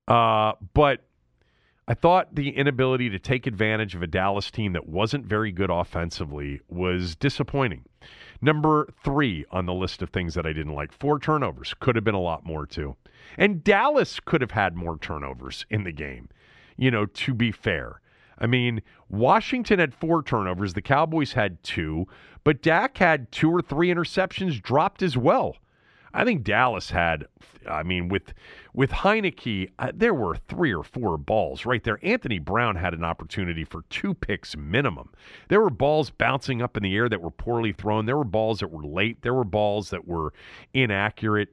[0.07, 1.01] Uh, but
[1.89, 5.69] I thought the inability to take advantage of a Dallas team that wasn't very good
[5.69, 7.83] offensively was disappointing.
[8.41, 11.73] Number three on the list of things that I didn't like four turnovers.
[11.81, 12.95] Could have been a lot more, too.
[13.37, 16.29] And Dallas could have had more turnovers in the game,
[16.77, 17.99] you know, to be fair.
[18.41, 22.07] I mean, Washington had four turnovers, the Cowboys had two,
[22.43, 25.57] but Dak had two or three interceptions dropped as well.
[26.13, 27.25] I think Dallas had,
[27.69, 28.33] I mean, with
[28.73, 31.99] with Heinicke, uh, there were three or four balls right there.
[32.01, 35.11] Anthony Brown had an opportunity for two picks minimum.
[35.47, 38.07] There were balls bouncing up in the air that were poorly thrown.
[38.07, 39.21] There were balls that were late.
[39.21, 40.33] There were balls that were
[40.73, 41.49] inaccurate.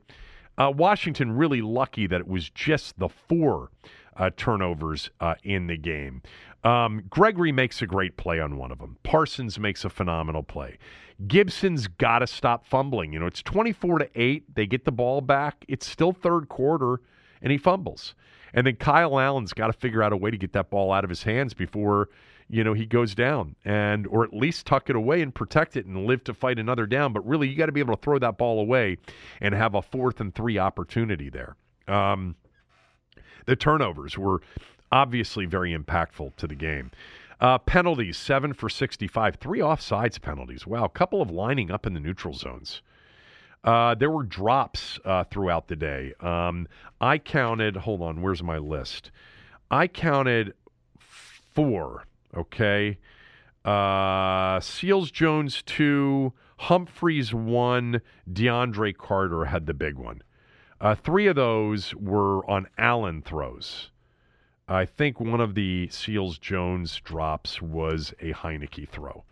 [0.57, 3.70] Uh, Washington really lucky that it was just the four
[4.16, 6.22] uh, turnovers uh, in the game.
[6.64, 8.96] Um, Gregory makes a great play on one of them.
[9.02, 10.78] Parsons makes a phenomenal play.
[11.26, 13.12] Gibson's got to stop fumbling.
[13.12, 14.54] You know, it's 24 to 8.
[14.54, 15.64] They get the ball back.
[15.68, 17.00] It's still third quarter,
[17.42, 18.14] and he fumbles.
[18.54, 21.04] And then Kyle Allen's got to figure out a way to get that ball out
[21.04, 22.09] of his hands before,
[22.48, 25.84] you know, he goes down and or at least tuck it away and protect it
[25.84, 27.12] and live to fight another down.
[27.12, 28.96] But really, you got to be able to throw that ball away
[29.40, 31.56] and have a fourth and three opportunity there.
[31.86, 32.36] Um,
[33.46, 34.40] the turnovers were
[34.93, 36.91] obviously very impactful to the game.
[37.41, 39.36] Uh, penalties, seven for 65.
[39.36, 40.66] Three offsides penalties.
[40.66, 40.84] Wow.
[40.84, 42.82] A couple of lining up in the neutral zones.
[43.64, 46.14] Uh, there were drops uh, throughout the day.
[46.20, 46.68] Um,
[47.01, 49.11] I counted, hold on, where's my list?
[49.70, 50.55] I counted
[50.99, 52.05] four,
[52.36, 52.99] okay?
[53.64, 56.32] Uh, Seals Jones, two.
[56.59, 58.01] Humphreys, one.
[58.32, 60.22] DeAndre Carter had the big one.
[60.80, 63.91] Uh, three of those were on Allen throws.
[64.68, 69.24] I think one of the Seals Jones drops was a Heinicke throw.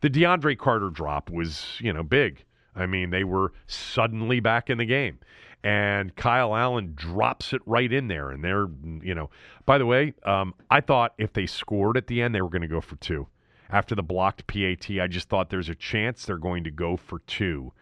[0.00, 2.44] The DeAndre Carter drop was, you know, big.
[2.74, 5.18] I mean, they were suddenly back in the game.
[5.62, 8.30] And Kyle Allen drops it right in there.
[8.30, 8.68] And they're,
[9.02, 9.30] you know,
[9.66, 12.62] by the way, um, I thought if they scored at the end, they were going
[12.62, 13.28] to go for two.
[13.68, 17.20] After the blocked PAT, I just thought there's a chance they're going to go for
[17.20, 17.72] two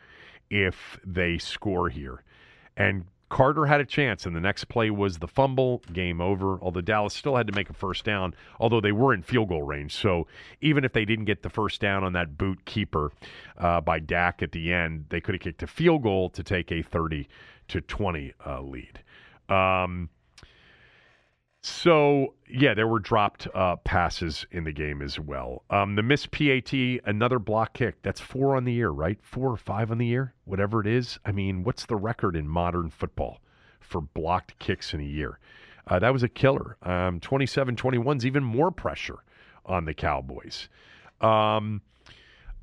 [0.50, 2.24] if they score here.
[2.76, 6.58] And Carter had a chance, and the next play was the fumble, game over.
[6.62, 9.62] Although Dallas still had to make a first down, although they were in field goal
[9.62, 9.94] range.
[9.94, 10.26] So
[10.60, 13.12] even if they didn't get the first down on that boot keeper
[13.58, 16.72] uh, by Dak at the end, they could have kicked a field goal to take
[16.72, 17.28] a 30
[17.68, 19.00] to 20 uh, lead.
[19.48, 20.08] Um,
[21.78, 25.62] so yeah, there were dropped uh, passes in the game as well.
[25.70, 26.72] Um, the missed PAT,
[27.04, 28.02] another block kick.
[28.02, 29.18] That's four on the year, right?
[29.22, 31.18] Four or five on the year, whatever it is.
[31.24, 33.40] I mean, what's the record in modern football
[33.80, 35.38] for blocked kicks in a year?
[35.86, 36.76] Uh, that was a killer.
[36.82, 39.22] Um, 27 21's even more pressure
[39.64, 40.68] on the Cowboys.
[41.20, 41.82] Um,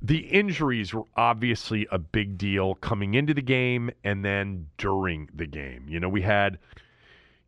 [0.01, 5.47] the injuries were obviously a big deal coming into the game and then during the
[5.47, 5.85] game.
[5.87, 6.59] You know, we had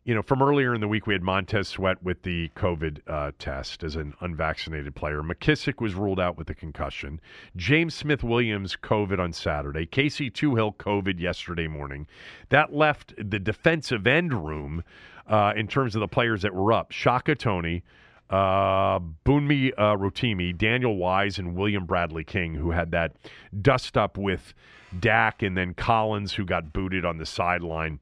[0.08, 3.32] you know, from earlier in the week, we had Montez Sweat with the COVID uh,
[3.38, 5.22] test as an unvaccinated player.
[5.22, 7.20] McKissick was ruled out with a concussion.
[7.56, 9.84] James Smith Williams, COVID on Saturday.
[9.84, 12.06] Casey Toohill, COVID yesterday morning.
[12.48, 14.82] That left the defensive end room
[15.26, 16.90] uh, in terms of the players that were up.
[16.90, 17.84] Shaka Toney,
[18.30, 23.12] uh, Bunmi uh, Rotimi, Daniel Wise, and William Bradley King, who had that
[23.60, 24.54] dust up with
[24.98, 28.00] Dak, and then Collins, who got booted on the sideline.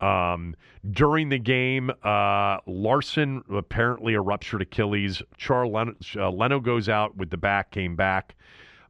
[0.00, 0.54] Um,
[0.90, 5.22] during the game, uh, Larsen apparently a ruptured Achilles.
[5.36, 8.36] Charles Leno, uh, Leno goes out with the back, came back.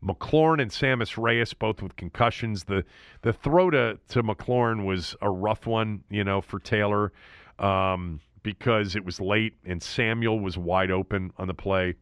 [0.05, 2.65] McLaurin and Sammis Reyes both with concussions.
[2.65, 2.85] The
[3.23, 7.13] the throw to, to McLaurin was a rough one, you know, for Taylor
[7.59, 11.95] um, because it was late and Samuel was wide open on the play.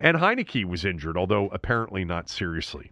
[0.00, 2.90] And Heinicke was injured, although apparently not seriously.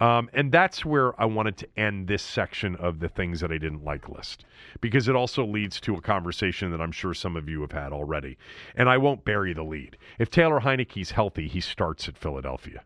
[0.00, 3.58] Um, and that's where I wanted to end this section of the things that I
[3.58, 4.44] didn't like list
[4.80, 7.92] because it also leads to a conversation that I'm sure some of you have had
[7.92, 8.36] already.
[8.74, 9.96] And I won't bury the lead.
[10.18, 12.82] If Taylor Heinicke's healthy, he starts at Philadelphia.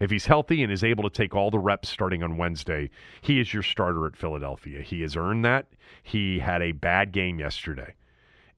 [0.00, 3.40] If he's healthy and is able to take all the reps starting on Wednesday, he
[3.40, 4.80] is your starter at Philadelphia.
[4.82, 5.66] He has earned that.
[6.04, 7.94] He had a bad game yesterday.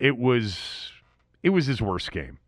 [0.01, 0.91] It was
[1.43, 2.39] it was his worst game.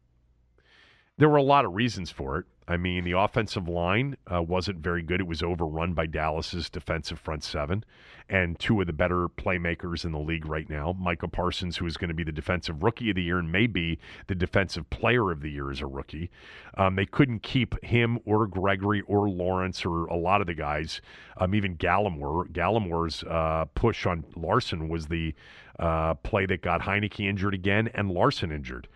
[1.18, 2.46] There were a lot of reasons for it.
[2.66, 5.20] I mean, the offensive line uh, wasn't very good.
[5.20, 7.84] It was overrun by Dallas's defensive front seven
[8.28, 10.94] and two of the better playmakers in the league right now.
[10.98, 13.98] Micah Parsons, who is going to be the defensive rookie of the year and maybe
[14.28, 16.30] the defensive player of the year as a rookie.
[16.78, 21.03] Um, they couldn't keep him or Gregory or Lawrence or a lot of the guys,
[21.38, 22.50] um, even Gallimore.
[22.53, 25.34] Gallimore's uh, push on Larsen was the
[25.79, 28.89] uh, play that got Heinicke injured again and Larsen injured.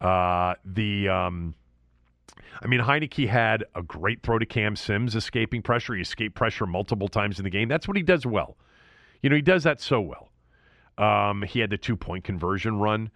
[0.00, 1.08] Uh, the.
[1.08, 1.54] Um,
[2.62, 5.94] I mean, Heinicke had a great throw to Cam Sims, escaping pressure.
[5.94, 7.68] He escaped pressure multiple times in the game.
[7.68, 8.56] That's what he does well.
[9.22, 10.30] You know, he does that so well.
[10.96, 13.10] Um, he had the two point conversion run.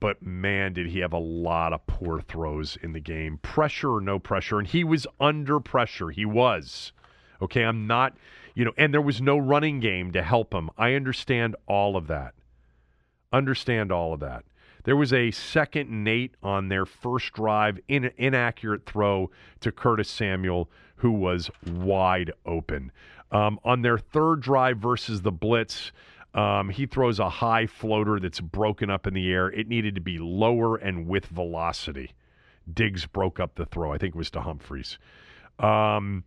[0.00, 3.38] but man, did he have a lot of poor throws in the game.
[3.42, 4.58] Pressure or no pressure.
[4.58, 6.10] And he was under pressure.
[6.10, 6.92] He was.
[7.40, 8.16] Okay, I'm not,
[8.54, 10.70] you know, and there was no running game to help him.
[10.76, 12.34] I understand all of that.
[13.32, 14.44] Understand all of that.
[14.84, 20.70] There was a second Nate on their first drive, in, inaccurate throw to Curtis Samuel,
[20.96, 22.90] who was wide open.
[23.30, 25.92] Um, on their third drive versus the Blitz,
[26.34, 29.48] um, he throws a high floater that's broken up in the air.
[29.48, 32.12] It needed to be lower and with velocity.
[32.72, 33.92] Diggs broke up the throw.
[33.92, 34.98] I think it was to Humphreys.
[35.58, 36.24] Um,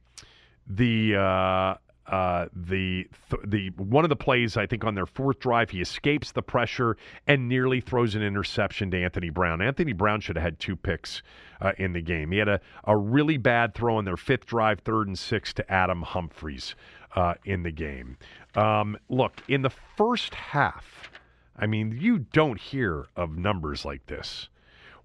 [0.68, 1.76] the uh,
[2.08, 5.80] uh, the th- the one of the plays I think on their fourth drive he
[5.80, 6.98] escapes the pressure
[7.28, 9.62] and nearly throws an interception to Anthony Brown.
[9.62, 11.22] Anthony Brown should have had two picks
[11.62, 12.32] uh, in the game.
[12.32, 15.72] He had a, a really bad throw on their fifth drive, third and six to
[15.72, 16.76] Adam Humphreys
[17.16, 18.18] uh, in the game.
[18.56, 21.10] Um, look, in the first half,
[21.56, 24.50] I mean, you don't hear of numbers like this.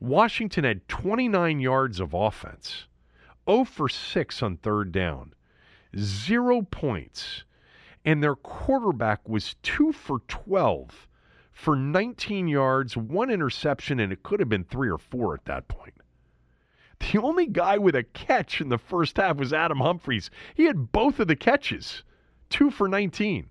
[0.01, 2.87] Washington had 29 yards of offense,
[3.49, 5.33] 0 for 6 on third down,
[5.97, 7.45] zero points,
[8.05, 11.09] and their quarterback was 2 for 12
[11.53, 15.67] for 19 yards, one interception, and it could have been three or four at that
[15.69, 15.95] point.
[17.01, 20.31] The only guy with a catch in the first half was Adam Humphreys.
[20.55, 22.03] He had both of the catches,
[22.51, 23.51] two for 19.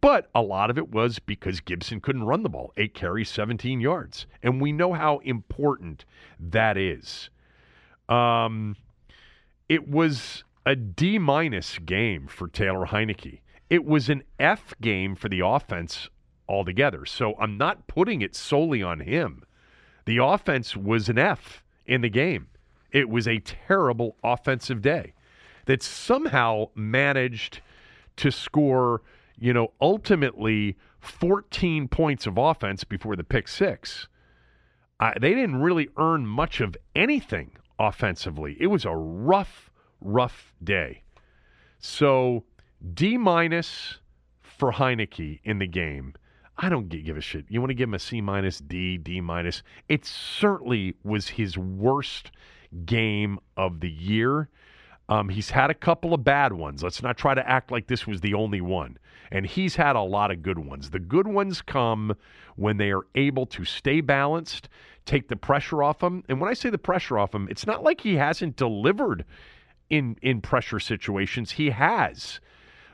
[0.00, 2.72] But a lot of it was because Gibson couldn't run the ball.
[2.76, 4.26] Eight carries, 17 yards.
[4.42, 6.04] And we know how important
[6.38, 7.30] that is.
[8.08, 8.76] Um,
[9.68, 13.40] it was a D minus game for Taylor Heinicke.
[13.70, 16.08] It was an F game for the offense
[16.48, 17.06] altogether.
[17.06, 19.44] So I'm not putting it solely on him.
[20.04, 22.48] The offense was an F in the game.
[22.92, 25.14] It was a terrible offensive day
[25.66, 27.60] that somehow managed
[28.16, 29.02] to score,
[29.38, 34.08] you know, ultimately 14 points of offense before the pick six.
[35.00, 38.56] Uh, they didn't really earn much of anything offensively.
[38.60, 39.70] It was a rough,
[40.04, 41.02] rough day.
[41.80, 42.44] So
[42.94, 43.98] D minus
[44.40, 46.14] for Heinicke in the game.
[46.56, 47.46] I don't give a shit.
[47.48, 49.62] You want to give him a C minus, D, D minus.
[49.88, 52.30] It certainly was his worst
[52.86, 54.48] game of the year.
[55.08, 56.82] Um, he's had a couple of bad ones.
[56.82, 58.98] Let's not try to act like this was the only one.
[59.30, 60.90] And he's had a lot of good ones.
[60.90, 62.14] The good ones come
[62.56, 64.68] when they are able to stay balanced,
[65.06, 66.22] take the pressure off him.
[66.28, 69.24] And when I say the pressure off him, it's not like he hasn't delivered
[69.90, 71.52] in in pressure situations.
[71.52, 72.40] He has.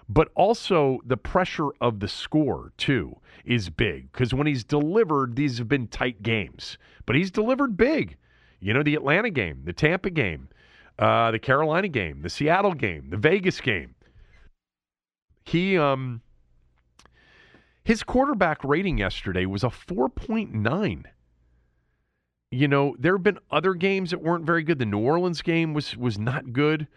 [0.08, 5.58] But also the pressure of the score too is big because when he's delivered, these
[5.58, 6.78] have been tight games.
[7.06, 8.16] But he's delivered big.
[8.58, 10.48] You know, the Atlanta game, the Tampa game,
[10.98, 13.94] uh, the Carolina game, the Seattle game, the Vegas game.
[15.44, 16.22] He um
[17.84, 21.04] his quarterback rating yesterday was a 4.9.
[22.52, 24.80] You know, there have been other games that weren't very good.
[24.80, 26.88] The New Orleans game was was not good.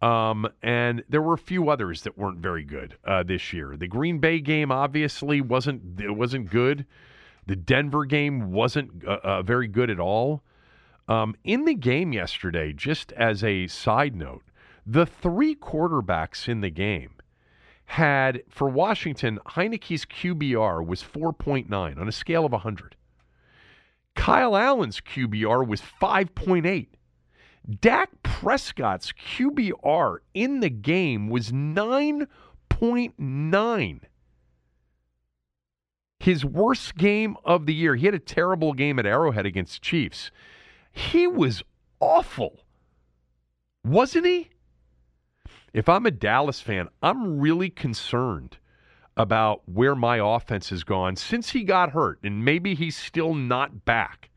[0.00, 3.76] Um, and there were a few others that weren't very good uh, this year.
[3.76, 6.86] The Green Bay game obviously wasn't it wasn't good.
[7.46, 10.42] The Denver game wasn't uh, uh, very good at all.
[11.06, 14.44] Um, in the game yesterday, just as a side note,
[14.86, 17.10] the three quarterbacks in the game
[17.84, 22.96] had, for Washington, Heinicke's QBR was 4.9 on a scale of 100.
[24.14, 26.86] Kyle Allen's QBR was 5.8.
[27.80, 34.00] Dak Prescott's QBR in the game was 9.9.
[36.20, 37.96] His worst game of the year.
[37.96, 40.30] He had a terrible game at Arrowhead against Chiefs.
[40.90, 41.62] He was
[42.00, 42.60] awful,
[43.84, 44.50] wasn't he?
[45.72, 48.58] If I'm a Dallas fan, I'm really concerned
[49.16, 53.84] about where my offense has gone since he got hurt, and maybe he's still not
[53.84, 54.30] back.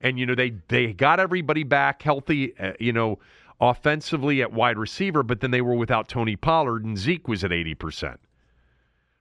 [0.00, 3.18] And you know they they got everybody back healthy, uh, you know,
[3.60, 7.52] offensively at wide receiver, but then they were without Tony Pollard, and Zeke was at
[7.52, 8.20] eighty percent.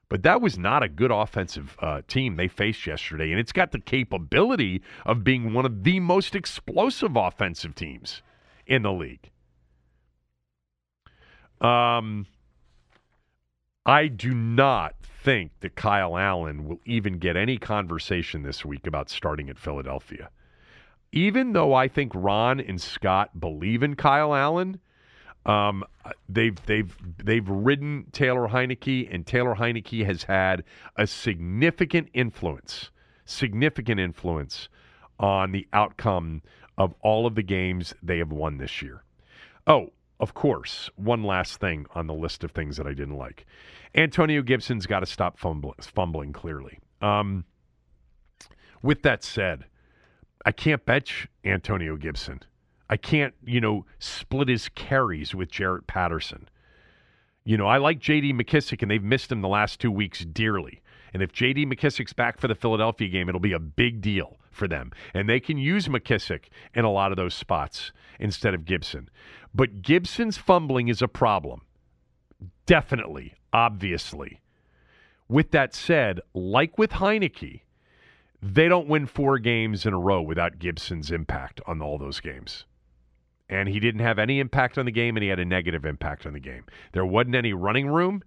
[0.09, 3.71] But that was not a good offensive uh, team they faced yesterday, and it's got
[3.71, 8.21] the capability of being one of the most explosive offensive teams
[8.65, 9.29] in the league.
[11.59, 12.27] Um,
[13.87, 19.09] I do not think that Kyle Allen will even get any conversation this week about
[19.09, 20.29] starting at Philadelphia.
[21.13, 24.81] Even though I think Ron and Scott believe in Kyle Allen,
[25.45, 25.85] um,
[26.27, 30.65] they've they've they've ridden Taylor Heinicke, and Taylor Heinicke has had
[30.97, 32.91] a significant influence,
[33.23, 34.67] significant influence
[35.17, 36.41] on the outcome
[36.77, 39.03] of all of the games they have won this year.
[39.65, 43.45] Oh, of course, one last thing on the list of things that I didn't like.
[43.95, 46.79] Antonio Gibson's got to stop fumbling, fumbling clearly.
[47.01, 47.45] Um,
[48.81, 49.65] with that said,
[50.45, 52.41] I can't bench Antonio Gibson.
[52.89, 56.47] I can't, you know, split his carries with Jaret Patterson.
[57.43, 58.33] You know, I like J.D.
[58.33, 60.81] McKissick, and they've missed him the last two weeks dearly.
[61.17, 61.65] And if J.D.
[61.65, 64.91] McKissick's back for the Philadelphia game, it'll be a big deal for them.
[65.15, 69.09] And they can use McKissick in a lot of those spots instead of Gibson.
[69.51, 71.63] But Gibson's fumbling is a problem.
[72.67, 74.41] Definitely, obviously.
[75.27, 77.61] With that said, like with Heinicke,
[78.39, 82.65] they don't win four games in a row without Gibson's impact on all those games.
[83.49, 86.27] And he didn't have any impact on the game, and he had a negative impact
[86.27, 86.65] on the game.
[86.91, 88.21] There wasn't any running room.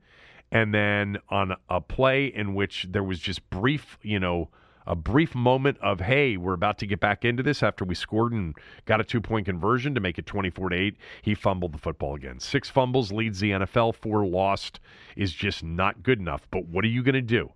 [0.52, 4.48] And then on a play in which there was just brief, you know,
[4.86, 8.32] a brief moment of, hey, we're about to get back into this after we scored
[8.32, 10.96] and got a two point conversion to make it 24 to 8.
[11.22, 12.40] He fumbled the football again.
[12.40, 14.80] Six fumbles leads the NFL, four lost
[15.16, 16.48] is just not good enough.
[16.50, 17.52] But what are you going to do?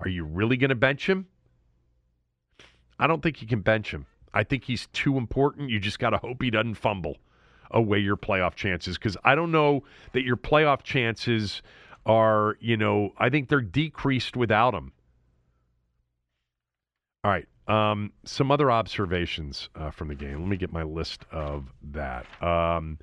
[0.00, 1.28] Are you really going to bench him?
[2.98, 4.06] I don't think you can bench him.
[4.32, 5.70] I think he's too important.
[5.70, 7.18] You just got to hope he doesn't fumble
[7.70, 11.62] away your playoff chances because I don't know that your playoff chances
[12.06, 14.92] are, you know, I think they're decreased without him.
[17.22, 17.48] All right.
[17.66, 20.40] Um, some other observations uh, from the game.
[20.40, 22.26] Let me get my list of that.
[22.42, 22.98] Um,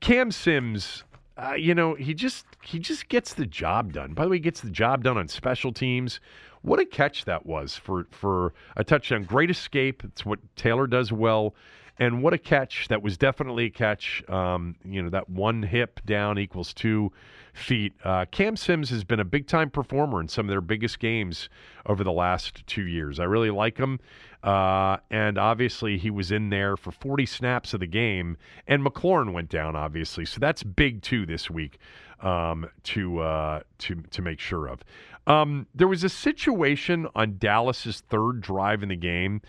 [0.00, 1.04] Cam Sims,
[1.36, 4.14] uh, you know, he just he just gets the job done.
[4.14, 6.20] By the way, he gets the job done on special teams.
[6.62, 9.24] What a catch that was for for a touchdown.
[9.24, 10.02] Great escape.
[10.02, 11.54] It's what Taylor does well.
[11.98, 12.88] And what a catch!
[12.88, 14.22] That was definitely a catch.
[14.28, 17.12] Um, you know, that one hip down equals two
[17.56, 17.94] feet.
[18.04, 21.48] Uh, Cam Sims has been a big time performer in some of their biggest games
[21.86, 23.18] over the last two years.
[23.20, 24.00] I really like him.
[24.42, 28.36] Uh, and obviously, he was in there for 40 snaps of the game,
[28.68, 30.24] and McLaurin went down, obviously.
[30.24, 31.78] So that's big, too, this week
[32.20, 34.82] um, to, uh, to, to make sure of.
[35.26, 39.40] Um, there was a situation on Dallas's third drive in the game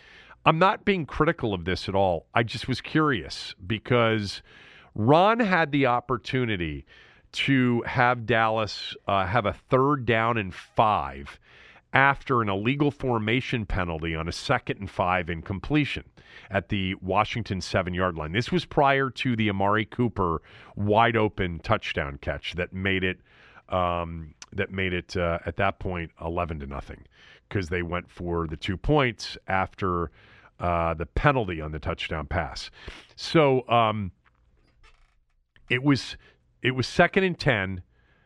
[0.48, 2.26] I'm not being critical of this at all.
[2.34, 4.42] I just was curious because
[4.96, 6.86] Ron had the opportunity
[7.32, 11.40] to have Dallas uh, have a third down and five
[11.94, 16.04] after an illegal formation penalty on a second and five incompletion
[16.50, 18.32] at the Washington seven yard line.
[18.32, 20.42] This was prior to the Amari Cooper
[20.76, 23.20] wide open touchdown catch that made it
[23.70, 27.06] um, that made it uh, at that point eleven to nothing
[27.50, 30.12] because they went for the two points after
[30.60, 32.70] uh, the penalty on the touchdown pass.
[33.16, 34.12] So um,
[35.70, 36.18] it was
[36.68, 37.82] it was second and ten,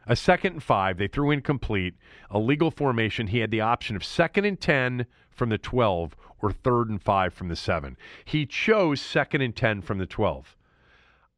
[0.08, 0.98] a second and five.
[0.98, 1.94] They threw incomplete,
[2.30, 3.28] a legal formation.
[3.28, 7.34] He had the option of second and ten from the twelve or third and five
[7.34, 7.96] from the seven.
[8.26, 10.58] He chose second and ten from the twelve.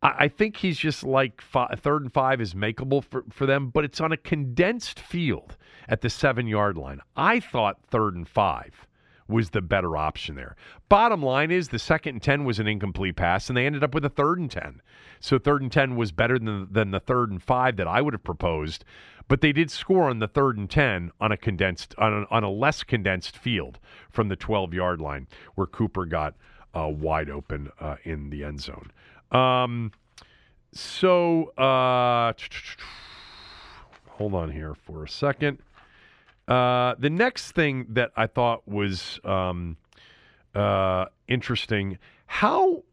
[0.01, 3.69] I, I think he's just like five, third and five is makeable for, for them,
[3.69, 5.57] but it's on a condensed field
[5.89, 7.01] at the seven yard line.
[7.17, 8.87] I thought third and five
[9.34, 10.55] was the better option there.
[10.88, 13.93] Bottom line is the second and 10 was an incomplete pass, and they ended up
[13.93, 14.81] with a third and 10.
[15.19, 18.13] So third and 10 was better than, than the third and five that I would
[18.13, 18.86] have proposed.
[19.27, 22.43] But they did score on the third and 10 on a condensed, on a, on
[22.43, 23.79] a less condensed field
[24.09, 26.36] from the 12 yard line where Cooper got
[26.75, 28.91] uh, wide open uh, in the end zone.
[29.31, 29.91] Um,
[30.73, 32.34] so, uh,
[34.09, 35.59] hold on here for a second.
[36.47, 39.77] Uh, the next thing that I thought was um,
[40.53, 42.83] uh, interesting, how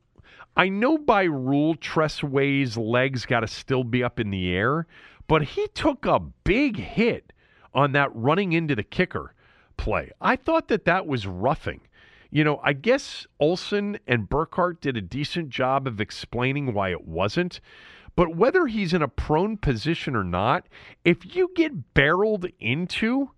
[0.57, 4.87] I know by rule Tress Way's legs got to still be up in the air,
[5.27, 7.33] but he took a big hit
[7.75, 9.35] on that running into the kicker
[9.77, 10.11] play.
[10.21, 11.81] I thought that that was roughing.
[12.31, 17.07] You know, I guess Olsen and Burkhardt did a decent job of explaining why it
[17.07, 17.61] wasn't.
[18.15, 20.67] But whether he's in a prone position or not,
[21.05, 23.31] if you get barreled into,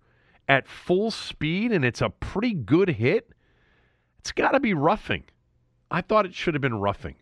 [0.47, 3.29] at full speed and it's a pretty good hit,
[4.19, 5.23] it's got to be roughing.
[5.89, 7.15] I thought it should have been roughing.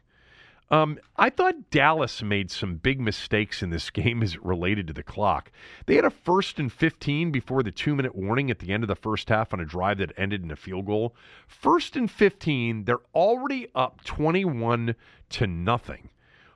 [0.72, 4.94] Um, I thought Dallas made some big mistakes in this game as it related to
[4.94, 5.52] the clock.
[5.86, 8.88] They had a first and 15 before the two minute warning at the end of
[8.88, 11.14] the first half on a drive that ended in a field goal.
[11.46, 14.96] First and 15, they're already up 21
[15.32, 16.10] to nothing.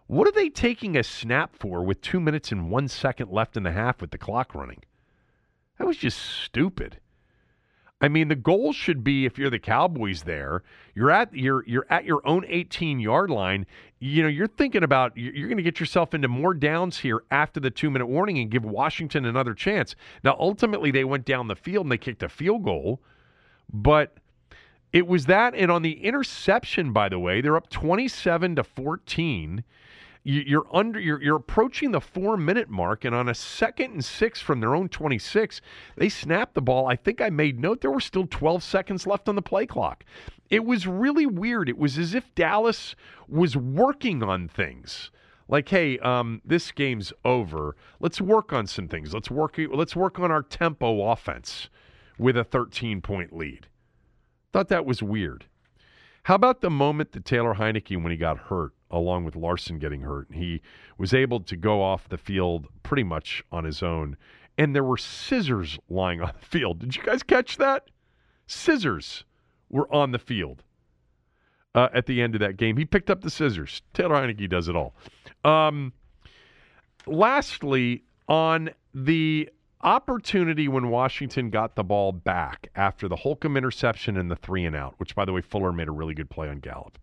[0.07, 3.63] What are they taking a snap for with two minutes and one second left in
[3.63, 4.83] the half with the clock running?
[5.77, 6.99] That was just stupid.
[8.01, 10.63] I mean, the goal should be if you're the Cowboys there,
[10.93, 13.65] you're at you're you're at your own 18 yard line.
[13.99, 17.59] You know, you're thinking about you're going to get yourself into more downs here after
[17.59, 19.95] the two minute warning and give Washington another chance.
[20.23, 23.01] Now, ultimately, they went down the field and they kicked a field goal,
[23.71, 24.17] but
[24.91, 25.55] it was that.
[25.55, 29.63] And on the interception, by the way, they're up 27 to 14
[30.27, 34.41] you're under you're, you're approaching the four minute mark and on a second and six
[34.41, 35.61] from their own 26
[35.97, 39.29] they snapped the ball i think i made note there were still 12 seconds left
[39.29, 40.03] on the play clock
[40.49, 41.69] it was really weird.
[41.69, 42.95] It was as if Dallas
[43.27, 45.11] was working on things.
[45.47, 47.75] Like, hey, um, this game's over.
[47.99, 49.13] Let's work on some things.
[49.13, 49.57] Let's work.
[49.57, 51.69] Let's work on our tempo offense
[52.17, 53.67] with a 13 point lead.
[54.53, 55.45] Thought that was weird.
[56.23, 60.01] How about the moment that Taylor Heinicke, when he got hurt, along with Larsen getting
[60.01, 60.61] hurt, he
[60.97, 64.17] was able to go off the field pretty much on his own,
[64.57, 66.79] and there were scissors lying on the field.
[66.79, 67.89] Did you guys catch that?
[68.47, 69.25] Scissors
[69.69, 70.63] were on the field
[71.73, 72.77] uh, at the end of that game.
[72.77, 73.81] He picked up the scissors.
[73.93, 74.95] Taylor Heinicke does it all.
[75.43, 75.93] Um,
[77.05, 79.49] lastly, on the
[79.81, 84.75] opportunity when Washington got the ball back after the Holcomb interception and the three and
[84.75, 86.97] out, which, by the way, Fuller made a really good play on Gallup.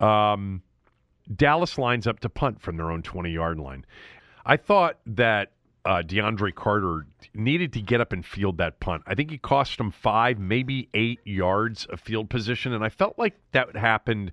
[0.00, 0.62] Um,
[1.34, 3.84] Dallas lines up to punt from their own 20 yard line.
[4.46, 5.52] I thought that
[5.84, 9.02] uh, DeAndre Carter needed to get up and field that punt.
[9.06, 13.18] I think he cost him five, maybe eight yards of field position, and I felt
[13.18, 14.32] like that happened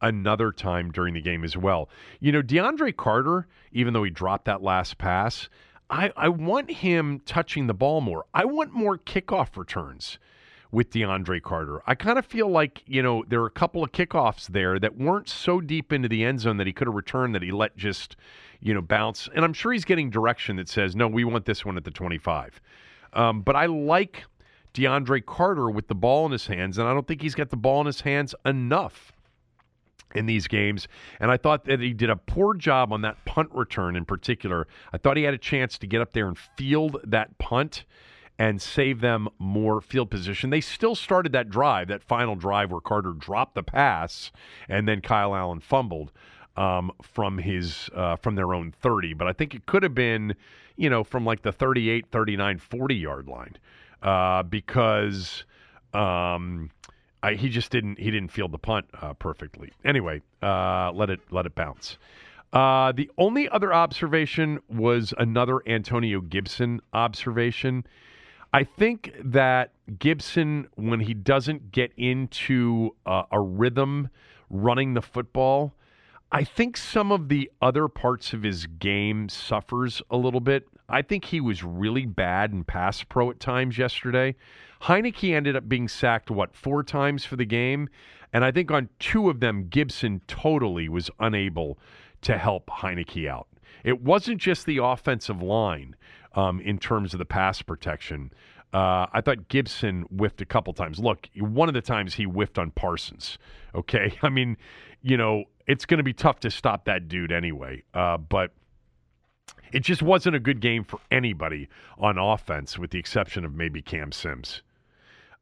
[0.00, 1.88] another time during the game as well.
[2.20, 5.48] You know, DeAndre Carter, even though he dropped that last pass,
[5.90, 8.24] I, I want him touching the ball more.
[8.32, 10.18] I want more kickoff returns
[10.74, 11.80] with DeAndre Carter.
[11.86, 14.98] I kind of feel like, you know, there are a couple of kickoffs there that
[14.98, 17.76] weren't so deep into the end zone that he could have returned that he let
[17.76, 18.16] just,
[18.60, 19.28] you know, bounce.
[19.36, 21.92] And I'm sure he's getting direction that says, no, we want this one at the
[21.92, 22.60] 25.
[23.12, 24.24] Um, but I like
[24.74, 27.56] DeAndre Carter with the ball in his hands, and I don't think he's got the
[27.56, 29.12] ball in his hands enough
[30.12, 30.88] in these games.
[31.20, 34.66] And I thought that he did a poor job on that punt return in particular.
[34.92, 37.84] I thought he had a chance to get up there and field that punt
[38.38, 40.50] and save them more field position.
[40.50, 44.32] They still started that drive, that final drive where Carter dropped the pass
[44.68, 46.12] and then Kyle Allen fumbled
[46.56, 49.14] um, from his uh, from their own 30.
[49.14, 50.34] But I think it could have been,
[50.76, 53.56] you know, from like the 38, 39, 40 yard line
[54.02, 55.44] uh, because
[55.92, 56.70] um,
[57.22, 59.72] I, he just didn't he didn't field the punt uh, perfectly.
[59.84, 61.98] Anyway, uh, let it let it bounce.
[62.52, 67.84] Uh, the only other observation was another Antonio Gibson observation.
[68.54, 74.10] I think that Gibson, when he doesn't get into uh, a rhythm
[74.48, 75.74] running the football,
[76.30, 80.68] I think some of the other parts of his game suffers a little bit.
[80.88, 84.36] I think he was really bad in pass pro at times yesterday.
[84.82, 87.88] Heinicke ended up being sacked, what, four times for the game?
[88.32, 91.76] And I think on two of them, Gibson totally was unable
[92.20, 93.48] to help Heinicke out.
[93.82, 95.96] It wasn't just the offensive line
[96.34, 98.32] um, in terms of the pass protection.
[98.72, 100.98] Uh, I thought Gibson whiffed a couple times.
[100.98, 103.38] Look, one of the times he whiffed on Parsons.
[103.76, 104.16] Okay.
[104.22, 104.56] I mean,
[105.02, 107.82] you know, it's going to be tough to stop that dude anyway.
[107.92, 108.52] Uh, but
[109.72, 111.68] it just wasn't a good game for anybody
[111.98, 114.62] on offense, with the exception of maybe Cam Sims.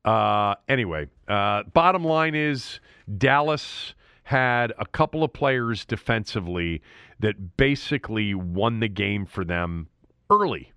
[0.03, 2.81] Uh, anyway, uh, bottom line is
[3.19, 6.81] Dallas had a couple of players defensively
[7.21, 9.89] that basically won the game for them
[10.31, 10.72] early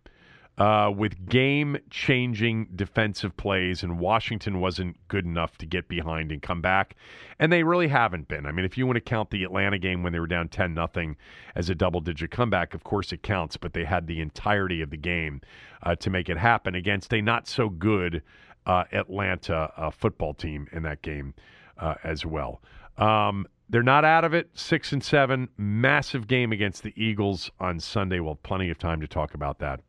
[0.57, 6.41] uh, with game changing defensive plays, and Washington wasn't good enough to get behind and
[6.41, 6.95] come back.
[7.39, 8.45] And they really haven't been.
[8.45, 10.73] I mean, if you want to count the Atlanta game when they were down 10
[10.73, 11.17] nothing
[11.55, 14.91] as a double digit comeback, of course it counts, but they had the entirety of
[14.91, 15.41] the game
[15.83, 18.23] uh, to make it happen against a not so good
[18.65, 21.33] uh, Atlanta uh, football team in that game
[21.79, 22.61] uh, as well.
[22.97, 24.49] Um, they're not out of it.
[24.53, 28.21] Six and seven, massive game against the Eagles on Sunday.
[28.21, 29.81] We'll have plenty of time to talk about that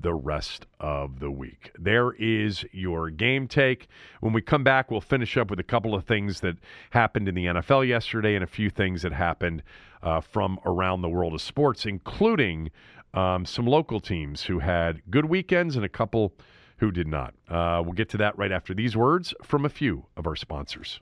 [0.00, 1.70] the rest of the week.
[1.78, 3.88] There is your game take.
[4.20, 6.56] When we come back, we'll finish up with a couple of things that
[6.90, 9.62] happened in the NFL yesterday and a few things that happened
[10.02, 12.70] uh, from around the world of sports, including
[13.14, 16.32] um, some local teams who had good weekends and a couple
[16.78, 17.34] who did not.
[17.48, 21.00] Uh, we'll get to that right after these words from a few of our sponsors.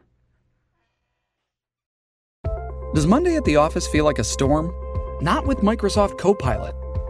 [2.94, 4.72] Does Monday at the office feel like a storm?
[5.20, 6.74] Not with Microsoft Copilot.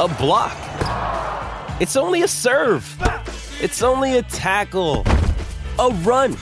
[0.00, 0.56] a block.
[1.80, 2.86] It's only a serve.
[3.60, 5.04] It's only a tackle.
[5.78, 6.34] A run.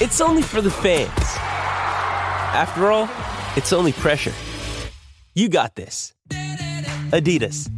[0.00, 1.10] It's only for the fans.
[2.54, 3.08] After all,
[3.56, 4.32] it's only pressure.
[5.34, 6.14] You got this.
[7.10, 7.68] Adidas.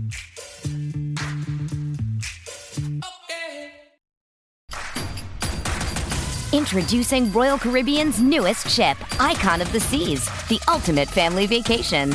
[6.53, 12.15] Introducing Royal Caribbean's newest ship, Icon of the Seas, the ultimate family vacation.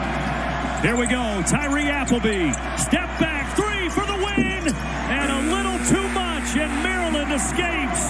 [0.81, 1.43] Here we go.
[1.45, 2.51] Tyree Appleby.
[2.75, 3.55] Step back.
[3.55, 4.73] Three for the win.
[4.73, 6.57] And a little too much.
[6.57, 8.01] And Maryland escapes.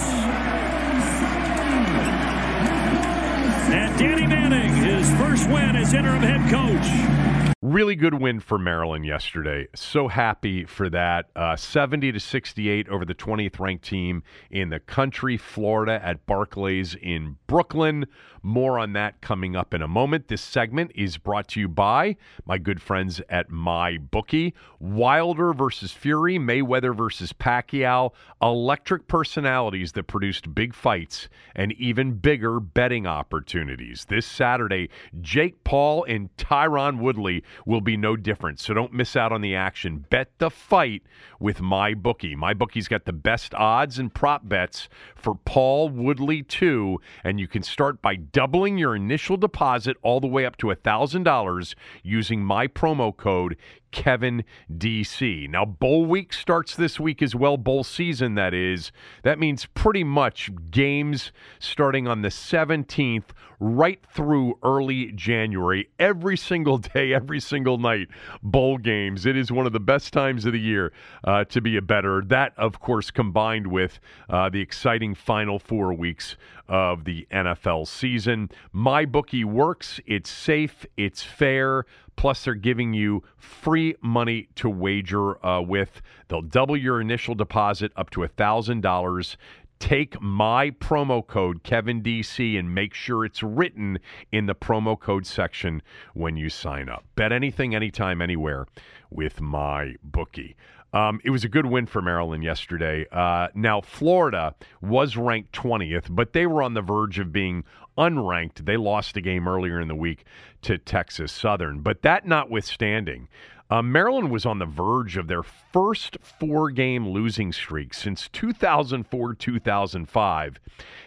[3.68, 7.41] And Danny Manning, his first win as interim head coach.
[7.72, 9.66] Really good win for Maryland yesterday.
[9.74, 11.30] So happy for that.
[11.34, 16.94] Uh, 70 to 68 over the 20th ranked team in the country, Florida at Barclays
[16.94, 18.04] in Brooklyn.
[18.42, 20.28] More on that coming up in a moment.
[20.28, 24.52] This segment is brought to you by my good friends at My Bookie.
[24.78, 28.10] Wilder versus Fury, Mayweather versus Pacquiao,
[28.42, 34.06] electric personalities that produced big fights and even bigger betting opportunities.
[34.10, 34.90] This Saturday,
[35.22, 38.60] Jake Paul and Tyron Woodley will be no different.
[38.60, 40.06] So don't miss out on the action.
[40.10, 41.02] Bet the fight
[41.38, 42.34] with my bookie.
[42.34, 44.88] My bookie's got the best odds and prop bets
[45.22, 50.26] for Paul Woodley too, and you can start by doubling your initial deposit all the
[50.26, 53.56] way up to $1,000 using my promo code
[53.92, 54.42] Kevin
[54.76, 55.48] DC.
[55.48, 58.90] Now, bowl week starts this week as well, bowl season, that is.
[59.22, 63.24] That means pretty much games starting on the 17th
[63.60, 65.88] right through early January.
[65.98, 68.08] Every single day, every single night,
[68.42, 69.24] bowl games.
[69.24, 70.92] It is one of the best times of the year
[71.24, 72.22] uh, to be a better.
[72.26, 76.36] That, of course, combined with uh, the exciting final four weeks
[76.68, 78.50] of the NFL season.
[78.72, 80.00] My bookie works.
[80.06, 80.86] It's safe.
[80.96, 81.84] It's fair.
[82.16, 86.02] Plus, they're giving you free money to wager uh, with.
[86.28, 89.36] They'll double your initial deposit up to a $1,000.
[89.82, 93.98] Take my promo code, KevinDC, and make sure it's written
[94.30, 95.82] in the promo code section
[96.14, 97.04] when you sign up.
[97.16, 98.66] Bet anything, anytime, anywhere
[99.10, 100.54] with my bookie.
[100.92, 103.06] Um, it was a good win for Maryland yesterday.
[103.10, 107.64] Uh, now, Florida was ranked 20th, but they were on the verge of being
[107.98, 108.64] unranked.
[108.64, 110.24] They lost a game earlier in the week
[110.62, 111.80] to Texas Southern.
[111.80, 113.26] But that notwithstanding,
[113.72, 119.32] uh, Maryland was on the verge of their first four game losing streak since 2004
[119.32, 120.60] 2005.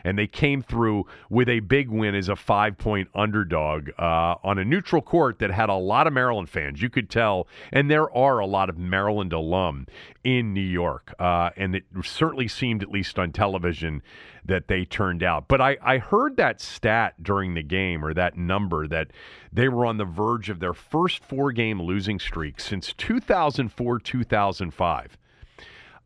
[0.03, 4.57] And they came through with a big win as a five point underdog uh, on
[4.57, 6.81] a neutral court that had a lot of Maryland fans.
[6.81, 7.47] You could tell.
[7.71, 9.85] And there are a lot of Maryland alum
[10.23, 11.13] in New York.
[11.19, 14.01] Uh, and it certainly seemed, at least on television,
[14.45, 15.47] that they turned out.
[15.47, 19.11] But I, I heard that stat during the game or that number that
[19.51, 25.17] they were on the verge of their first four game losing streak since 2004 2005.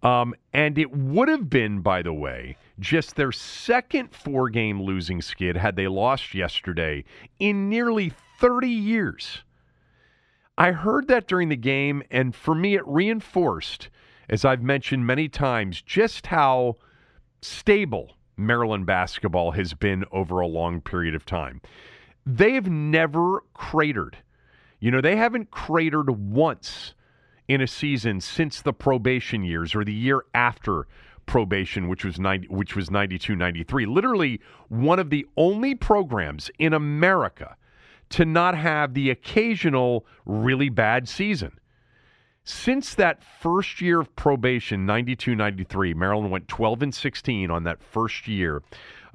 [0.01, 5.21] Um, and it would have been, by the way, just their second four game losing
[5.21, 7.03] skid had they lost yesterday
[7.37, 9.43] in nearly 30 years.
[10.57, 13.89] I heard that during the game, and for me, it reinforced,
[14.29, 16.77] as I've mentioned many times, just how
[17.41, 21.61] stable Maryland basketball has been over a long period of time.
[22.25, 24.17] They've never cratered.
[24.79, 26.93] You know, they haven't cratered once
[27.47, 30.87] in a season since the probation years or the year after
[31.25, 36.73] probation which was 90 which was 92 93 literally one of the only programs in
[36.73, 37.55] America
[38.09, 41.51] to not have the occasional really bad season
[42.49, 47.81] since that first year of probation, 92 93, Maryland went 12 and 16 on that
[47.81, 48.63] first year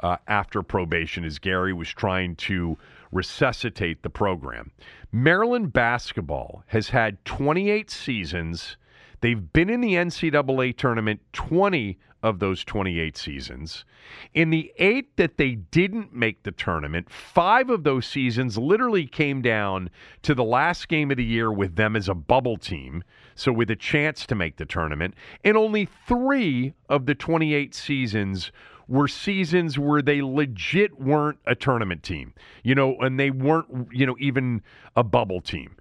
[0.01, 2.79] uh, after probation as Gary was trying to
[3.11, 4.71] resuscitate the program.
[5.11, 8.77] Maryland basketball has had 28 seasons.
[9.21, 13.85] They've been in the NCAA tournament 20 of those 28 seasons.
[14.33, 19.43] In the eight that they didn't make the tournament, five of those seasons literally came
[19.43, 19.91] down
[20.23, 23.05] to the last game of the year with them as a bubble team,
[23.35, 25.15] so with a chance to make the tournament.
[25.45, 28.51] And only three of the 28 seasons
[28.89, 34.07] were seasons where they legit weren't a tournament team, you know, and they weren't, you
[34.07, 34.63] know, even
[34.97, 35.74] a bubble team.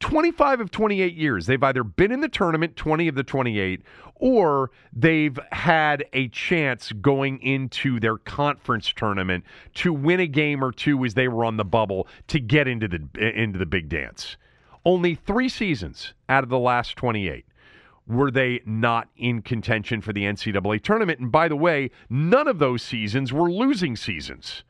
[0.00, 3.82] 25 of 28 years, they've either been in the tournament, 20 of the 28,
[4.16, 9.44] or they've had a chance going into their conference tournament
[9.74, 12.88] to win a game or two as they were on the bubble to get into
[12.88, 14.36] the into the big dance.
[14.84, 17.44] Only 3 seasons out of the last 28
[18.06, 21.18] were they not in contention for the NCAA tournament.
[21.18, 24.62] And by the way, none of those seasons were losing seasons.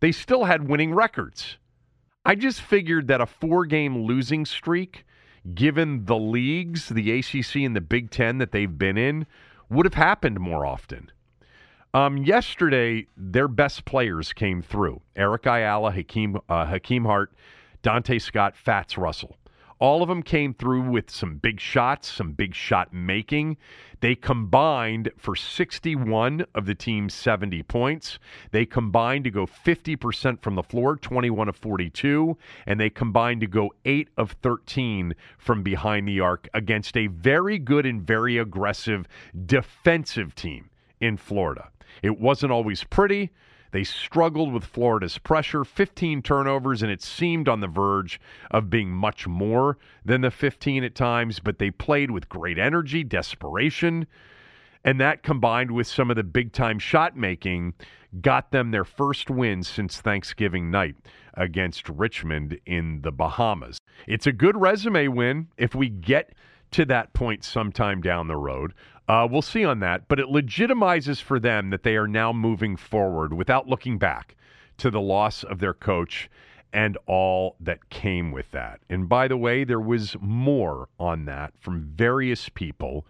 [0.00, 1.58] They still had winning records.
[2.24, 5.04] I just figured that a four game losing streak,
[5.54, 9.26] given the leagues, the ACC and the Big Ten that they've been in,
[9.68, 11.10] would have happened more often.
[11.94, 17.32] Um, yesterday, their best players came through Eric Ayala, Hakeem, uh, Hakim Hart,
[17.82, 19.36] Donta Scott, Fats Russell.
[19.82, 23.56] All of them came through with some big shots, some big shot making.
[23.98, 28.20] They combined for 61 of the team's 70 points.
[28.52, 33.48] They combined to go 50% from the floor, 21 of 42, and they combined to
[33.48, 39.08] go 8 of 13 from behind the arc against a very good and very aggressive
[39.46, 40.70] defensive team
[41.00, 41.70] in Florida.
[42.04, 43.32] It wasn't always pretty.
[43.72, 48.20] They struggled with Florida's pressure, 15 turnovers, and it seemed on the verge
[48.50, 53.02] of being much more than the 15 at times, but they played with great energy,
[53.02, 54.06] desperation,
[54.84, 57.74] and that combined with some of the big time shot making
[58.20, 60.96] got them their first win since Thanksgiving night
[61.34, 63.78] against Richmond in the Bahamas.
[64.06, 66.34] It's a good resume win if we get
[66.72, 68.74] to that point sometime down the road.
[69.08, 72.76] Uh, we'll see on that, but it legitimizes for them that they are now moving
[72.76, 74.36] forward without looking back
[74.78, 76.30] to the loss of their coach
[76.72, 78.80] and all that came with that.
[78.88, 83.06] And by the way, there was more on that from various people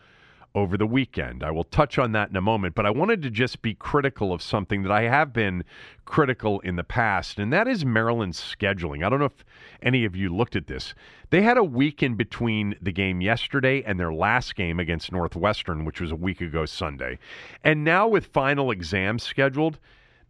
[0.55, 1.43] over the weekend.
[1.43, 4.33] I will touch on that in a moment, but I wanted to just be critical
[4.33, 5.65] of something that I have been
[6.05, 9.05] critical in the past, and that is Maryland's scheduling.
[9.05, 9.45] I don't know if
[9.83, 10.95] any of you looked at this.
[11.31, 15.85] They had a week in between the game yesterday and their last game against Northwestern,
[15.85, 17.19] which was a week ago Sunday.
[17.65, 19.79] And now with final exams scheduled,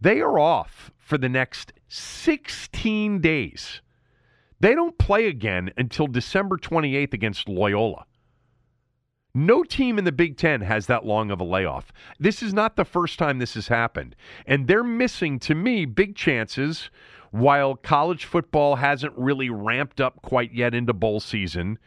[0.01, 3.81] they are off for the next 16 days.
[4.61, 8.07] They don't play again until December 28th against Loyola.
[9.35, 11.91] No team in the Big Ten has that long of a layoff.
[12.21, 14.15] This is not the first time this has happened.
[14.47, 16.91] And they're missing, to me, big chances
[17.31, 21.79] while college football hasn't really ramped up quite yet into bowl season.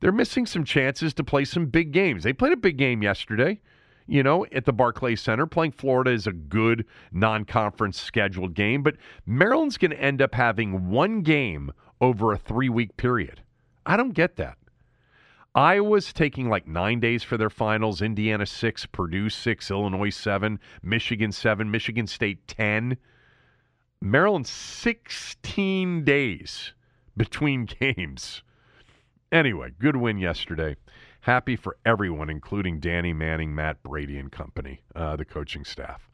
[0.00, 2.24] They're missing some chances to play some big games.
[2.24, 3.60] They played a big game yesterday,
[4.08, 5.46] you know, at the Barclays Center.
[5.46, 10.34] Playing Florida is a good non conference scheduled game, but Maryland's going to end up
[10.34, 11.70] having one game
[12.00, 13.42] over a three week period.
[13.86, 14.56] I don't get that.
[15.54, 18.02] Iowa's taking like nine days for their finals.
[18.02, 22.96] Indiana six, Purdue six, Illinois seven, Michigan seven, Michigan State ten.
[24.02, 26.72] Maryland 16 days
[27.16, 28.42] between games.
[29.30, 30.74] Anyway, good win yesterday.
[31.20, 36.08] Happy for everyone, including Danny Manning, Matt Brady, and company, uh, the coaching staff.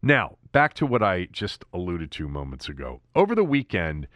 [0.00, 3.00] Now, back to what I just alluded to moments ago.
[3.16, 4.06] Over the weekend,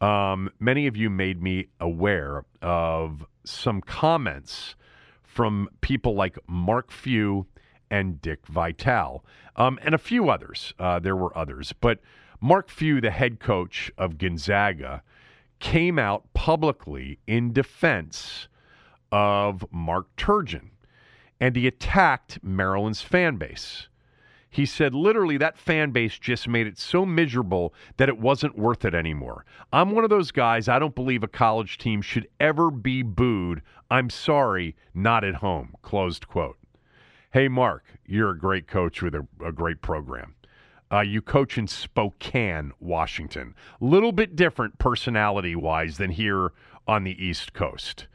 [0.00, 4.74] um, many of you made me aware of some comments
[5.22, 7.46] from people like Mark Few
[7.90, 9.24] and Dick Vitale,
[9.56, 10.74] um, and a few others.
[10.78, 12.00] Uh, there were others, but
[12.40, 15.02] Mark Few, the head coach of Gonzaga,
[15.58, 18.48] came out publicly in defense
[19.12, 20.70] of Mark Turgeon,
[21.38, 23.88] and he attacked Maryland's fan base.
[24.52, 28.84] He said, literally, that fan base just made it so miserable that it wasn't worth
[28.84, 29.44] it anymore.
[29.72, 33.62] I'm one of those guys, I don't believe a college team should ever be booed.
[33.92, 35.76] I'm sorry, not at home.
[35.82, 36.58] Closed quote.
[37.32, 40.34] Hey, Mark, you're a great coach with a, a great program.
[40.92, 43.54] Uh, you coach in Spokane, Washington.
[43.80, 46.52] Little bit different personality wise than here
[46.88, 48.08] on the East Coast.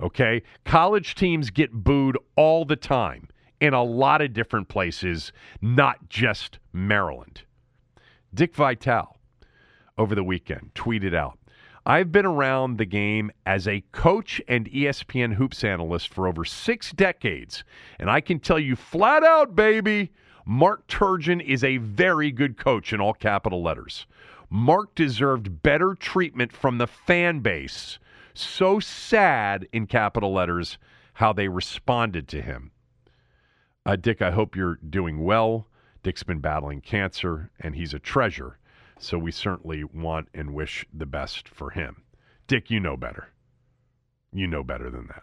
[0.00, 0.42] Okay?
[0.64, 3.28] College teams get booed all the time
[3.60, 7.42] in a lot of different places, not just Maryland.
[8.32, 9.16] Dick Vitale
[9.98, 11.38] over the weekend tweeted out
[11.86, 16.92] I've been around the game as a coach and ESPN hoops analyst for over six
[16.92, 17.64] decades,
[17.98, 20.10] and I can tell you flat out, baby,
[20.44, 24.06] Mark Turgeon is a very good coach in all capital letters.
[24.50, 27.98] Mark deserved better treatment from the fan base.
[28.34, 30.76] So sad in capital letters
[31.14, 32.72] how they responded to him.
[33.86, 35.66] Uh, Dick, I hope you're doing well.
[36.02, 38.58] Dick's been battling cancer, and he's a treasure.
[38.98, 42.02] So we certainly want and wish the best for him.
[42.46, 43.28] Dick, you know better.
[44.32, 45.22] You know better than that.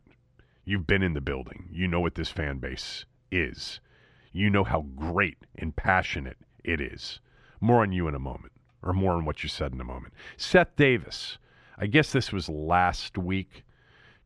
[0.66, 1.70] You've been in the building.
[1.72, 3.80] You know what this fan base is.
[4.34, 7.20] You know how great and passionate it is.
[7.62, 10.14] More on you in a moment, or more on what you said in a moment.
[10.36, 11.38] Seth Davis,
[11.78, 13.64] I guess this was last week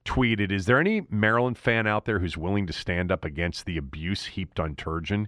[0.05, 3.77] tweeted, Is there any Maryland fan out there who's willing to stand up against the
[3.77, 5.27] abuse heaped on Turgeon?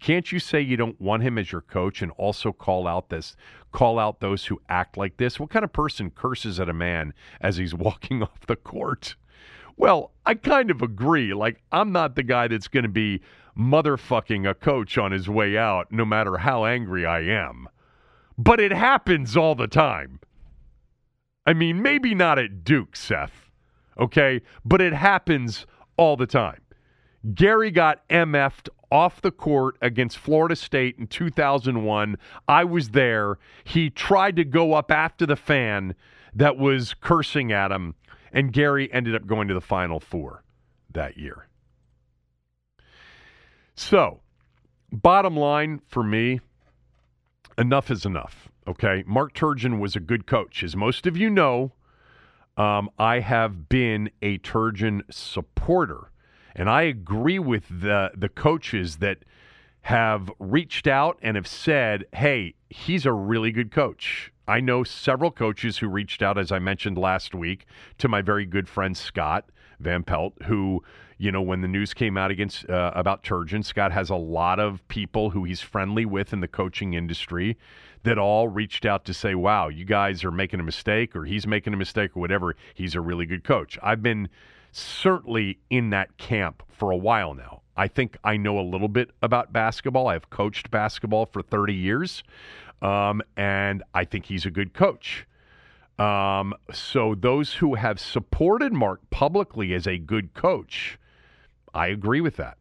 [0.00, 3.36] Can't you say you don't want him as your coach and also call out this
[3.72, 5.38] call out those who act like this?
[5.38, 9.16] What kind of person curses at a man as he's walking off the court?
[9.76, 11.34] Well, I kind of agree.
[11.34, 13.20] Like, I'm not the guy that's going to be
[13.58, 17.68] motherfucking a coach on his way out, no matter how angry I am.
[18.38, 20.20] But it happens all the time.
[21.46, 23.43] I mean, maybe not at Duke, Seth,
[23.98, 24.40] okay?
[24.64, 25.66] But it happens
[25.96, 26.60] all the time.
[27.34, 32.16] Gary got MF'd off the court against Florida State in 2001.
[32.46, 33.38] I was there.
[33.64, 35.94] He tried to go up after the fan
[36.34, 37.94] that was cursing at him,
[38.32, 40.44] and Gary ended up going to the Final Four
[40.92, 41.46] that year.
[43.74, 44.20] So,
[44.92, 46.40] bottom line for me,
[47.58, 48.48] enough is enough.
[48.66, 49.04] Okay.
[49.06, 50.62] Mark Turgeon was a good coach.
[50.62, 51.72] As most of you know,
[52.56, 56.10] um, I have been a Turgeon supporter.
[56.54, 59.18] And I agree with the, the coaches that
[59.82, 64.32] have reached out and have said, hey, he's a really good coach.
[64.46, 67.66] I know several coaches who reached out, as I mentioned last week,
[67.98, 69.46] to my very good friend Scott
[69.80, 70.82] Van Pelt, who,
[71.18, 74.58] you know, when the news came out against uh, about Turgeon, Scott has a lot
[74.58, 77.56] of people who he's friendly with in the coaching industry
[78.02, 81.46] that all reached out to say, wow, you guys are making a mistake or he's
[81.46, 82.54] making a mistake or whatever.
[82.74, 83.78] He's a really good coach.
[83.82, 84.28] I've been
[84.72, 87.62] certainly in that camp for a while now.
[87.76, 90.08] I think I know a little bit about basketball.
[90.08, 92.22] I've coached basketball for 30 years,
[92.82, 95.26] um, and I think he's a good coach.
[95.98, 100.98] Um, so those who have supported Mark publicly as a good coach,
[101.74, 102.56] I agree with that.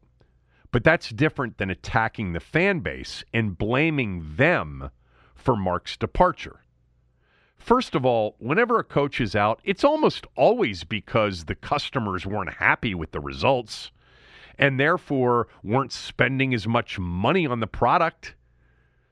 [0.72, 4.90] But that's different than attacking the fan base and blaming them
[5.36, 6.62] for Mark's departure.
[7.60, 12.56] First of all, whenever a coach is out, it's almost always because the customers weren't
[12.56, 13.92] happy with the results
[14.58, 18.36] and therefore weren't spending as much money on the product.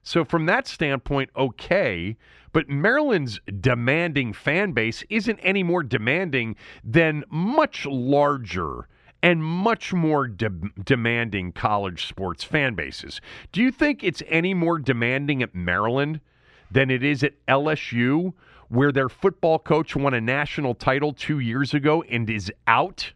[0.04, 2.18] So, from that standpoint, okay.
[2.52, 8.88] But Maryland's demanding fan base isn't any more demanding than much larger
[9.24, 10.49] and much more de-
[10.84, 13.22] demanding college sports fan bases.
[13.51, 16.22] Do you think it's any more demanding at Maryland
[16.72, 18.34] than it is at LSU,
[18.69, 23.13] where their football coach won a national title two years ago and is out?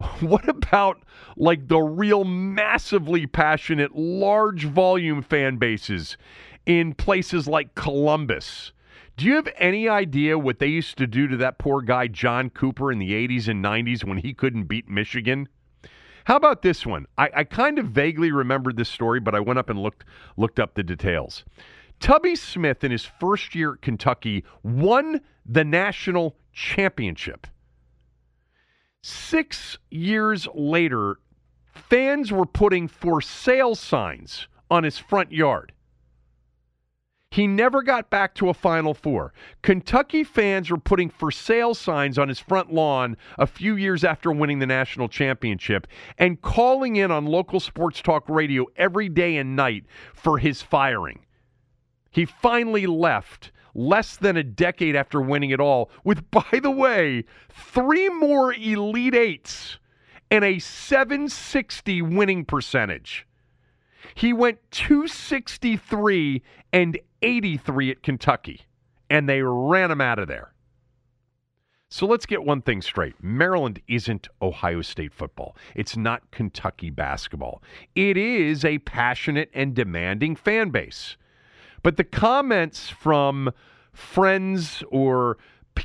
[0.20, 1.02] What about
[1.36, 6.18] like the real massively passionate, large volume fan bases
[6.66, 8.72] in places like Columbus?
[9.16, 12.50] Do you have any idea what they used to do to that poor guy, John
[12.50, 15.48] Cooper, in the 80s and 90s when he couldn't beat Michigan?
[16.24, 17.06] How about this one?
[17.16, 20.04] I, I kind of vaguely remembered this story, but I went up and looked
[20.36, 21.44] looked up the details.
[22.00, 27.46] Tubby Smith, in his first year at Kentucky, won the national championship.
[29.02, 31.20] Six years later,
[31.66, 35.72] fans were putting for sale signs on his front yard.
[37.34, 39.32] He never got back to a Final Four.
[39.60, 44.30] Kentucky fans were putting for sale signs on his front lawn a few years after
[44.30, 49.56] winning the national championship and calling in on local sports talk radio every day and
[49.56, 51.26] night for his firing.
[52.12, 57.24] He finally left less than a decade after winning it all, with, by the way,
[57.50, 59.80] three more Elite Eights
[60.30, 63.26] and a 760 winning percentage.
[64.14, 66.42] He went 263
[66.72, 68.62] and 83 at Kentucky,
[69.10, 70.52] and they ran him out of there.
[71.88, 73.14] So let's get one thing straight.
[73.22, 75.56] Maryland isn't Ohio State football.
[75.76, 77.62] It's not Kentucky basketball.
[77.94, 81.16] It is a passionate and demanding fan base.
[81.84, 83.52] But the comments from
[83.92, 85.38] friends or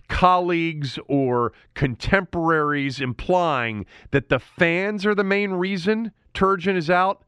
[0.08, 7.24] colleagues or contemporaries implying that the fans are the main reason Turgeon is out,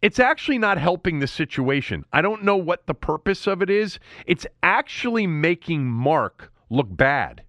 [0.00, 2.04] it's actually not helping the situation.
[2.12, 3.98] I don't know what the purpose of it is.
[4.26, 7.42] It's actually making Mark look bad.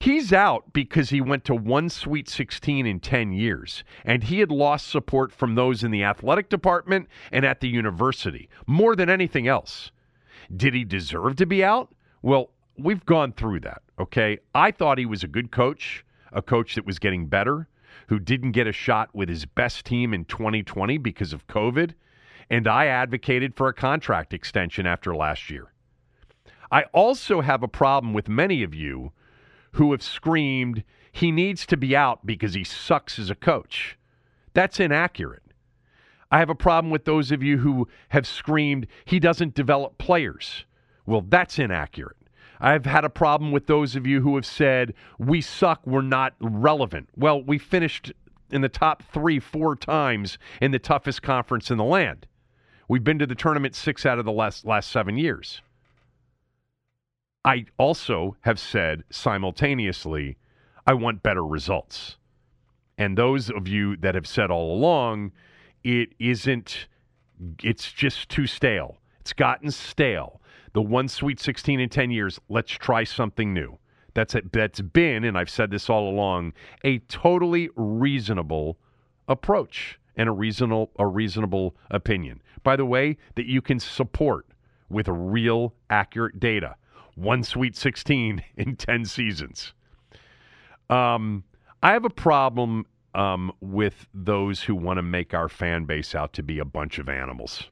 [0.00, 4.50] He's out because he went to one Sweet 16 in 10 years, and he had
[4.50, 9.46] lost support from those in the athletic department and at the university more than anything
[9.46, 9.92] else.
[10.54, 11.94] Did he deserve to be out?
[12.20, 14.38] Well, we've gone through that, okay?
[14.52, 17.68] I thought he was a good coach, a coach that was getting better,
[18.08, 21.94] who didn't get a shot with his best team in 2020 because of COVID,
[22.50, 25.72] and I advocated for a contract extension after last year.
[26.70, 29.12] I also have a problem with many of you
[29.72, 33.98] who have screamed, he needs to be out because he sucks as a coach.
[34.54, 35.42] That's inaccurate.
[36.30, 40.64] I have a problem with those of you who have screamed, he doesn't develop players.
[41.04, 42.16] Well, that's inaccurate.
[42.62, 46.34] I've had a problem with those of you who have said, we suck, we're not
[46.40, 47.08] relevant.
[47.16, 48.12] Well, we finished
[48.52, 52.26] in the top three, four times in the toughest conference in the land.
[52.86, 55.60] We've been to the tournament six out of the last, last seven years.
[57.44, 60.36] I also have said simultaneously,
[60.86, 62.16] I want better results.
[62.96, 65.32] And those of you that have said all along,
[65.82, 66.86] it isn't,
[67.60, 68.98] it's just too stale.
[69.20, 70.40] It's gotten stale.
[70.74, 73.78] The one Sweet 16 in 10 years, let's try something new.
[74.14, 74.52] That's it.
[74.52, 76.52] That's been, and I've said this all along,
[76.84, 78.78] a totally reasonable
[79.28, 82.42] approach and a reasonable a reasonable opinion.
[82.62, 84.46] By the way, that you can support
[84.90, 86.76] with real accurate data.
[87.14, 89.72] One Sweet 16 in 10 seasons.
[90.90, 91.44] Um,
[91.82, 96.32] I have a problem um, with those who want to make our fan base out
[96.34, 97.70] to be a bunch of animals.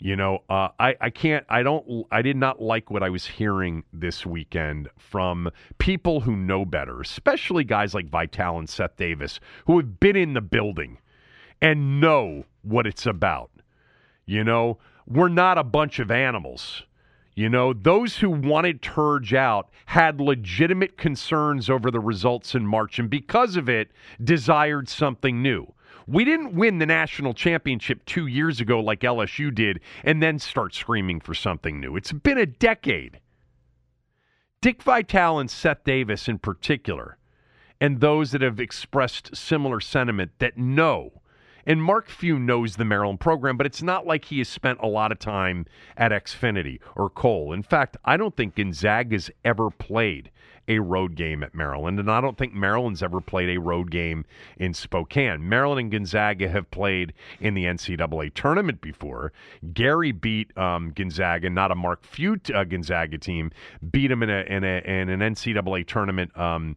[0.00, 3.26] You know, uh, I, I can't, I don't, I did not like what I was
[3.26, 9.40] hearing this weekend from people who know better, especially guys like Vitale and Seth Davis,
[9.66, 10.98] who have been in the building
[11.60, 13.50] and know what it's about.
[14.24, 16.84] You know, we're not a bunch of animals.
[17.34, 22.98] You know, those who wanted Turge out had legitimate concerns over the results in March,
[22.98, 23.90] and because of it,
[24.22, 25.72] desired something new.
[26.08, 30.74] We didn't win the national championship two years ago like LSU did and then start
[30.74, 31.96] screaming for something new.
[31.96, 33.20] It's been a decade.
[34.62, 37.18] Dick Vitale and Seth Davis, in particular,
[37.78, 41.18] and those that have expressed similar sentiment that know
[41.68, 44.86] and Mark Few knows the Maryland program, but it's not like he has spent a
[44.86, 45.66] lot of time
[45.98, 47.52] at Xfinity or Cole.
[47.52, 50.30] In fact, I don't think Gonzaga's ever played
[50.68, 54.24] a road game at Maryland, and I don't think Maryland's ever played a road game
[54.58, 55.48] in Spokane.
[55.48, 59.32] Maryland and Gonzaga have played in the NCAA tournament before.
[59.72, 63.50] Gary beat um, Gonzaga, not a Mark Few uh, Gonzaga team,
[63.90, 66.36] beat him in, a, in, a, in an NCAA tournament.
[66.38, 66.76] Um,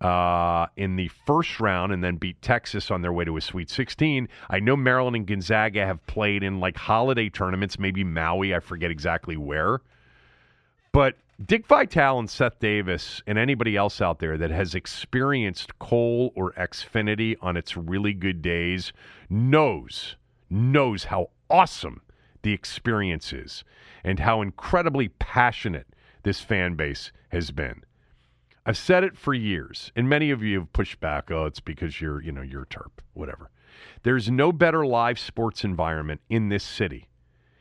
[0.00, 3.68] uh, in the first round and then beat Texas on their way to a Sweet
[3.68, 4.28] 16.
[4.48, 8.90] I know Maryland and Gonzaga have played in like holiday tournaments, maybe Maui, I forget
[8.90, 9.82] exactly where.
[10.92, 16.32] But Dick Vitale and Seth Davis and anybody else out there that has experienced Cole
[16.34, 18.92] or Xfinity on its really good days
[19.30, 20.16] knows
[20.50, 22.02] knows how awesome
[22.42, 23.64] the experience is
[24.04, 25.86] and how incredibly passionate
[26.24, 27.84] this fan base has been.
[28.66, 31.30] I've said it for years, and many of you have pushed back.
[31.30, 33.50] Oh, it's because you're, you know, you're a Terp, whatever.
[34.02, 37.08] There's no better live sports environment in this city,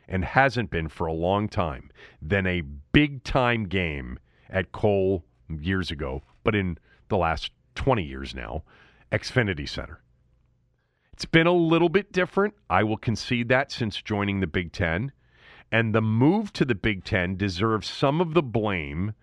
[0.10, 1.90] and hasn't been for a long time,
[2.22, 2.62] than a
[2.92, 4.20] big time game
[4.50, 6.78] at Cole years ago, but in
[7.08, 8.64] the last 20 years now,
[9.12, 10.02] Xfinity Center.
[11.14, 12.56] It's been a little bit different.
[12.70, 15.12] I will concede that since joining the Big Ten.
[15.72, 19.14] And the move to the Big Ten deserves some of the blame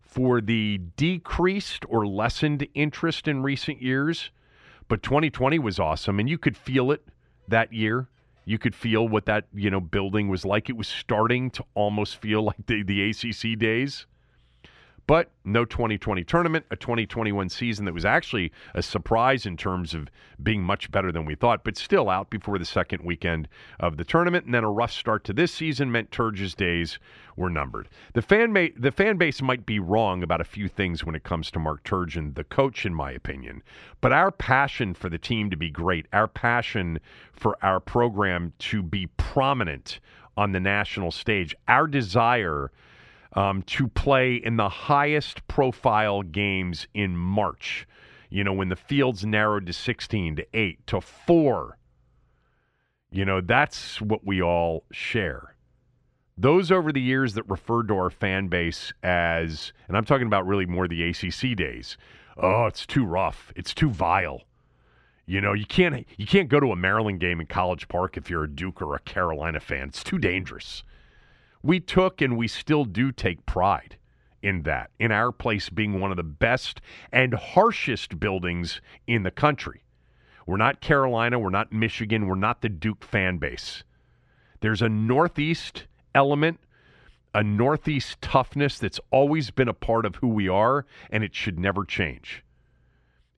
[0.00, 4.30] for the decreased or lessened interest in recent years.
[4.88, 7.06] But 2020 was awesome, and you could feel it
[7.48, 8.08] that year.
[8.48, 10.70] You could feel what that you know building was like.
[10.70, 14.06] It was starting to almost feel like the, the ACC days.
[15.08, 20.10] But no 2020 tournament, a 2021 season that was actually a surprise in terms of
[20.42, 23.48] being much better than we thought, but still out before the second weekend
[23.80, 24.44] of the tournament.
[24.44, 26.98] And then a rough start to this season meant Turge's days
[27.36, 27.88] were numbered.
[28.12, 31.50] The fan, the fan base might be wrong about a few things when it comes
[31.52, 33.62] to Mark Turgeon, the coach, in my opinion.
[34.02, 37.00] But our passion for the team to be great, our passion
[37.32, 40.00] for our program to be prominent
[40.36, 42.70] on the national stage, our desire–
[43.34, 47.86] um, to play in the highest profile games in March.
[48.30, 51.78] You know, when the fields narrowed to 16, to 8, to 4.
[53.10, 55.54] You know, that's what we all share.
[56.36, 60.46] Those over the years that referred to our fan base as, and I'm talking about
[60.46, 61.96] really more the ACC days,
[62.36, 63.52] oh, it's too rough.
[63.56, 64.42] It's too vile.
[65.26, 68.30] You know, you can't you can't go to a Maryland game in College Park if
[68.30, 69.88] you're a Duke or a Carolina fan.
[69.88, 70.84] It's too dangerous
[71.62, 73.96] we took and we still do take pride
[74.42, 76.80] in that, in our place being one of the best
[77.12, 79.82] and harshest buildings in the country.
[80.46, 83.84] We're not Carolina, we're not Michigan, we're not the Duke fan base.
[84.60, 86.60] There's a Northeast element,
[87.34, 91.58] a Northeast toughness that's always been a part of who we are, and it should
[91.58, 92.44] never change.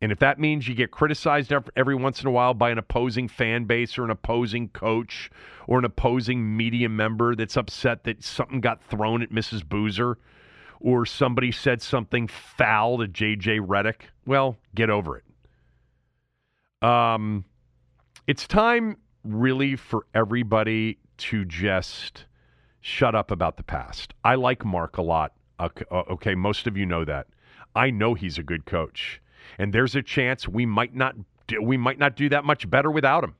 [0.02, 3.28] And if that means you get criticized every once in a while by an opposing
[3.28, 5.30] fan base or an opposing coach
[5.66, 9.66] or an opposing media member that's upset that something got thrown at Mrs.
[9.68, 10.16] Boozer
[10.80, 15.24] or somebody said something foul to JJ Redick, well, get over it.
[16.82, 17.44] Um,
[18.26, 22.24] it's time really for everybody to just
[22.80, 24.14] shut up about the past.
[24.24, 25.34] I like Mark a lot.
[25.60, 27.26] Okay, most of you know that.
[27.76, 29.20] I know he's a good coach
[29.58, 31.14] and there's a chance we might not
[31.60, 33.34] we might not do that much better without him.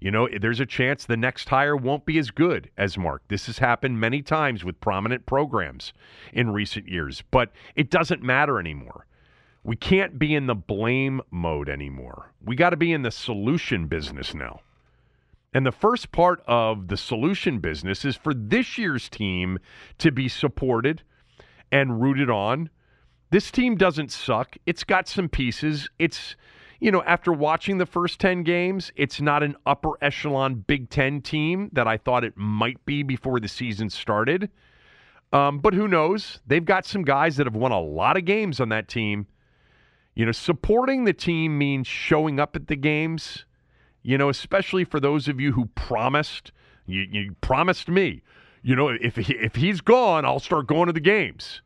[0.00, 3.22] You know, there's a chance the next hire won't be as good as Mark.
[3.28, 5.92] This has happened many times with prominent programs
[6.32, 9.06] in recent years, but it doesn't matter anymore.
[9.64, 12.32] We can't be in the blame mode anymore.
[12.44, 14.60] We got to be in the solution business now.
[15.52, 19.58] And the first part of the solution business is for this year's team
[19.98, 21.02] to be supported
[21.72, 22.68] and rooted on.
[23.30, 24.56] This team doesn't suck.
[24.66, 25.88] It's got some pieces.
[25.98, 26.36] It's,
[26.80, 31.20] you know, after watching the first 10 games, it's not an upper echelon Big Ten
[31.20, 34.50] team that I thought it might be before the season started.
[35.32, 36.40] Um, but who knows?
[36.46, 39.26] They've got some guys that have won a lot of games on that team.
[40.14, 43.44] You know, supporting the team means showing up at the games
[44.06, 46.52] you know, especially for those of you who promised,
[46.86, 48.22] you, you promised me,
[48.62, 51.60] you know, if if he's gone, I'll start going to the games.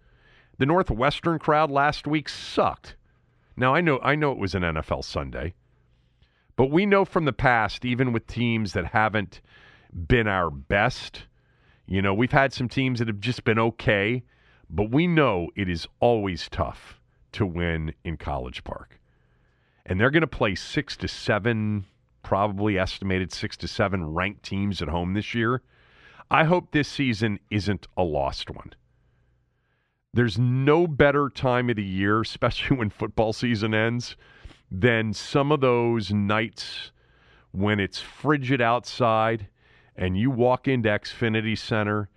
[0.60, 2.94] The Northwestern crowd last week sucked.
[3.56, 5.54] Now I know I know it was an NFL Sunday,
[6.54, 9.40] but we know from the past, even with teams that haven't
[10.06, 11.24] been our best,
[11.86, 14.22] you know, we've had some teams that have just been okay,
[14.68, 17.00] but we know it is always tough
[17.32, 19.00] to win in College Park.
[19.86, 21.86] And they're going to play six to seven
[22.22, 25.62] probably estimated six to seven ranked teams at home this year.
[26.30, 28.74] I hope this season isn't a lost one.
[30.12, 34.16] There's no better time of the year, especially when football season ends,
[34.70, 36.90] than some of those nights
[37.52, 39.48] when it's frigid outside
[39.96, 42.08] and you walk into Xfinity Center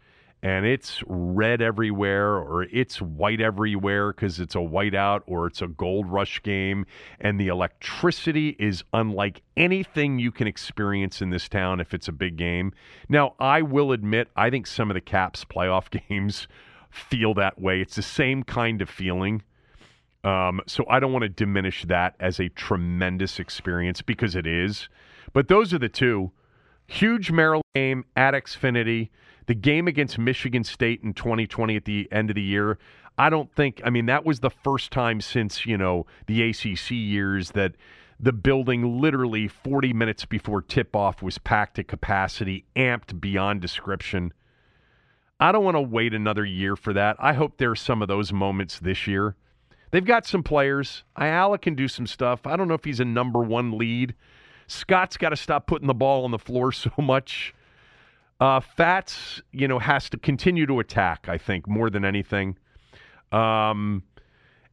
[0.44, 5.68] and it's red everywhere or it's white everywhere because it's a whiteout or it's a
[5.68, 6.86] gold rush game
[7.20, 12.12] and the electricity is unlike anything you can experience in this town if it's a
[12.12, 12.74] big game.
[13.10, 16.48] Now i will admit i think some of the caps playoff games
[16.94, 17.82] feel that way.
[17.82, 19.42] It's the same kind of feeling.
[20.24, 24.88] Um, so i don't want to diminish that as a tremendous experience because it is.
[25.34, 26.32] But those are the two.
[26.88, 29.10] Huge maryland game at xfinity.
[29.48, 32.78] The game against Michigan State in 2020 at the end of the year,
[33.18, 36.92] I don't think, I mean, that was the first time since, you know, the ACC
[36.92, 37.74] years that
[38.20, 44.32] the building literally 40 minutes before tip off was packed to capacity, amped beyond description.
[45.40, 47.18] I don't want to wait another year for that.
[47.20, 49.36] I hope there's some of those moments this year.
[49.92, 51.04] They've got some players.
[51.16, 52.48] Ayala can do some stuff.
[52.48, 54.16] I don't know if he's a number one lead.
[54.68, 57.54] Scott's got to stop putting the ball on the floor so much.
[58.40, 61.28] Uh, Fats, you know, has to continue to attack.
[61.30, 62.58] I think more than anything,
[63.32, 64.04] um,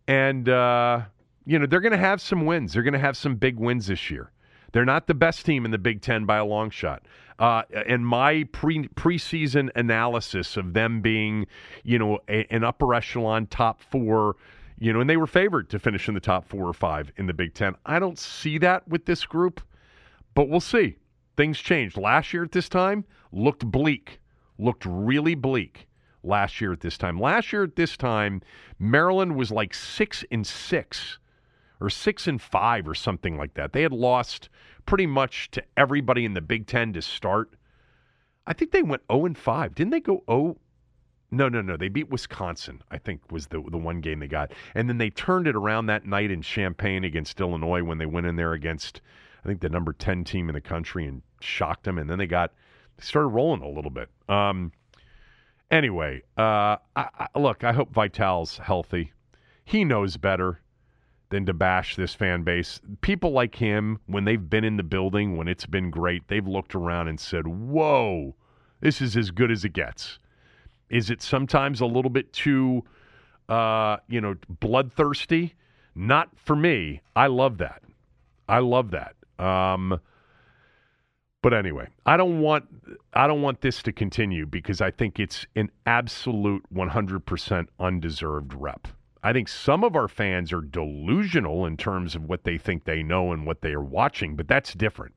[0.09, 1.03] and uh,
[1.45, 2.73] you know they're going to have some wins.
[2.73, 4.31] They're going to have some big wins this year.
[4.73, 7.03] They're not the best team in the Big Ten by a long shot.
[7.39, 11.47] Uh, and my pre preseason analysis of them being,
[11.85, 14.37] you know, a, an upper echelon top four,
[14.79, 17.27] you know, and they were favored to finish in the top four or five in
[17.27, 17.75] the Big Ten.
[17.87, 19.61] I don't see that with this group,
[20.35, 20.97] but we'll see.
[21.37, 21.97] Things changed.
[21.97, 24.21] Last year at this time, looked bleak,
[24.59, 25.89] looked really bleak
[26.23, 27.19] last year at this time.
[27.19, 28.43] Last year at this time,
[28.79, 31.19] Maryland was like six and six
[31.81, 33.73] or six and five or something like that.
[33.73, 34.49] They had lost
[34.87, 37.55] pretty much to everybody in the Big Ten to start.
[38.47, 39.75] I think they went 0 and 5.
[39.75, 40.57] Didn't they go 0?
[41.31, 41.77] No, no, no.
[41.77, 44.53] They beat Wisconsin, I think was the the one game they got.
[44.75, 48.27] And then they turned it around that night in Champaign against Illinois when they went
[48.27, 49.01] in there against
[49.45, 52.27] I think the number 10 team in the country and shocked them and then they
[52.27, 52.53] got
[52.99, 54.11] started rolling a little bit.
[54.29, 54.73] Um,
[55.71, 59.13] anyway, uh, I, I, look, I hope Vitale's healthy.
[59.65, 60.61] He knows better
[61.31, 62.81] than to bash this fan base.
[63.01, 66.75] People like him, when they've been in the building, when it's been great, they've looked
[66.75, 68.35] around and said, Whoa,
[68.81, 70.19] this is as good as it gets.
[70.89, 72.85] Is it sometimes a little bit too,
[73.49, 75.55] uh, you know, bloodthirsty?
[75.95, 77.01] Not for me.
[77.15, 77.83] I love that.
[78.49, 79.15] I love that.
[79.43, 80.01] Um,
[81.43, 82.67] but anyway, I don't want
[83.15, 88.89] I don't want this to continue because I think it's an absolute 100% undeserved rep.
[89.23, 93.03] I think some of our fans are delusional in terms of what they think they
[93.03, 95.15] know and what they are watching, but that's different.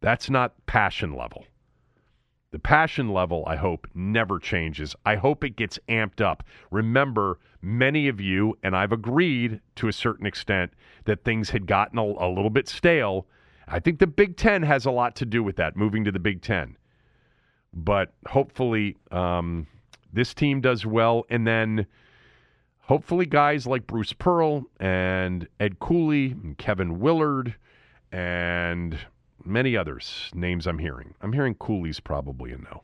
[0.00, 1.46] That's not passion level.
[2.50, 4.94] The passion level, I hope, never changes.
[5.04, 6.44] I hope it gets amped up.
[6.70, 10.72] Remember, many of you, and I've agreed to a certain extent,
[11.04, 13.26] that things had gotten a, a little bit stale
[13.68, 16.18] I think the Big Ten has a lot to do with that, moving to the
[16.18, 16.76] Big Ten.
[17.74, 19.66] But hopefully, um,
[20.12, 21.24] this team does well.
[21.28, 21.86] And then
[22.86, 27.54] hopefully, guys like Bruce Pearl and Ed Cooley and Kevin Willard
[28.10, 28.98] and
[29.44, 31.14] many others, names I'm hearing.
[31.20, 32.82] I'm hearing Cooley's probably a no.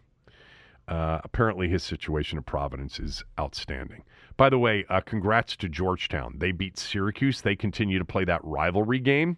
[0.88, 4.02] Uh, apparently, his situation at Providence is outstanding.
[4.36, 6.36] By the way, uh, congrats to Georgetown.
[6.38, 7.40] They beat Syracuse.
[7.40, 9.36] They continue to play that rivalry game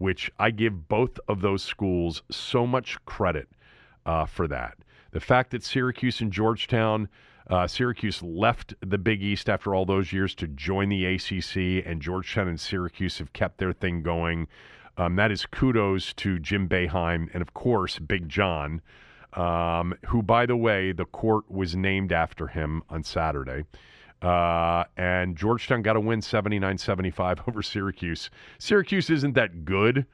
[0.00, 3.50] which I give both of those schools so much credit
[4.06, 4.78] uh, for that.
[5.10, 7.06] The fact that Syracuse and Georgetown
[7.50, 12.00] Uh, Syracuse left the Big East after all those years to join the ACC, and
[12.00, 14.46] Georgetown and Syracuse have kept their thing going.
[14.96, 18.80] Um, that is kudos to Jim Boeheim and, of course, Big John,
[19.32, 23.64] um, who, by the way, the court was named after him on Saturday.
[24.22, 28.30] Uh, and Georgetown got a win 79 75 over Syracuse.
[28.58, 30.06] Syracuse isn't that good,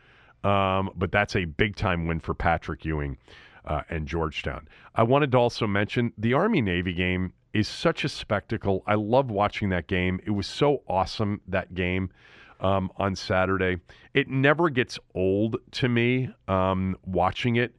[0.42, 3.18] um, but that's a big time win for Patrick Ewing
[3.66, 4.68] uh, and Georgetown.
[4.94, 8.82] I wanted to also mention the Army Navy game is such a spectacle.
[8.86, 10.20] I love watching that game.
[10.24, 12.10] It was so awesome, that game.
[12.58, 13.82] Um, on Saturday.
[14.14, 17.76] It never gets old to me um, watching it.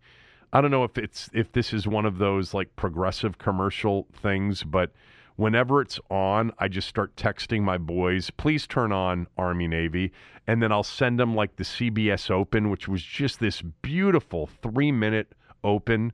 [0.53, 4.61] I don't know if it's if this is one of those like progressive commercial things,
[4.61, 4.91] but
[5.35, 10.11] whenever it's on, I just start texting my boys, please turn on Army Navy.
[10.47, 14.91] And then I'll send them like the CBS Open, which was just this beautiful three
[14.91, 15.33] minute
[15.63, 16.13] open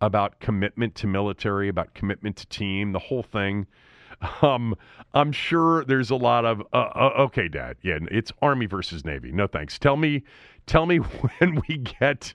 [0.00, 3.66] about commitment to military, about commitment to team, the whole thing.
[4.40, 4.76] Um,
[5.14, 7.76] I'm sure there's a lot of uh, uh, okay, Dad.
[7.82, 9.32] Yeah, it's Army versus Navy.
[9.32, 9.78] No thanks.
[9.78, 10.22] Tell me,
[10.66, 10.96] tell me
[11.38, 12.34] when we get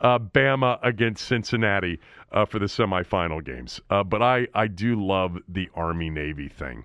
[0.00, 2.00] uh, Bama against Cincinnati
[2.32, 3.80] uh, for the semifinal games.
[3.90, 6.84] Uh, but I I do love the Army Navy thing.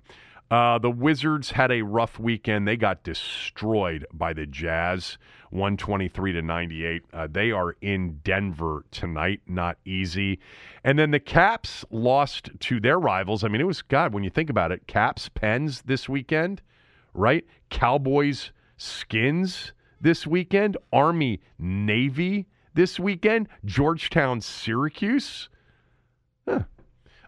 [0.50, 2.68] Uh, the Wizards had a rough weekend.
[2.68, 5.16] They got destroyed by the Jazz,
[5.52, 7.02] 123 to 98.
[7.12, 9.40] Uh, they are in Denver tonight.
[9.46, 10.38] Not easy.
[10.82, 13.44] And then the Caps lost to their rivals.
[13.44, 16.62] I mean, it was, God, when you think about it, Caps, Pens this weekend,
[17.14, 17.44] right?
[17.70, 25.48] Cowboys, Skins this weekend, Army, Navy this weekend, Georgetown, Syracuse.
[26.48, 26.60] Huh.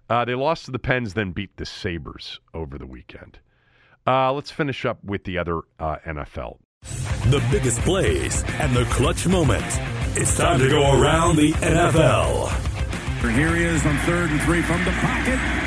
[0.08, 3.38] Uh, they lost to the Pens, then beat the Sabres over the weekend.
[4.06, 6.58] Uh, let's finish up with the other uh, NFL.
[6.84, 9.78] The biggest plays and the clutch moments.
[10.16, 12.50] It's time to go around the NFL.
[13.34, 15.63] Here he is on third and three from the pocket.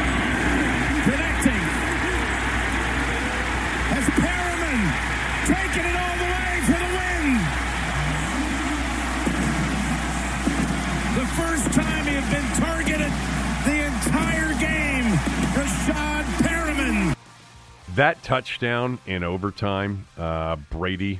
[17.97, 21.19] That touchdown in overtime, uh, Brady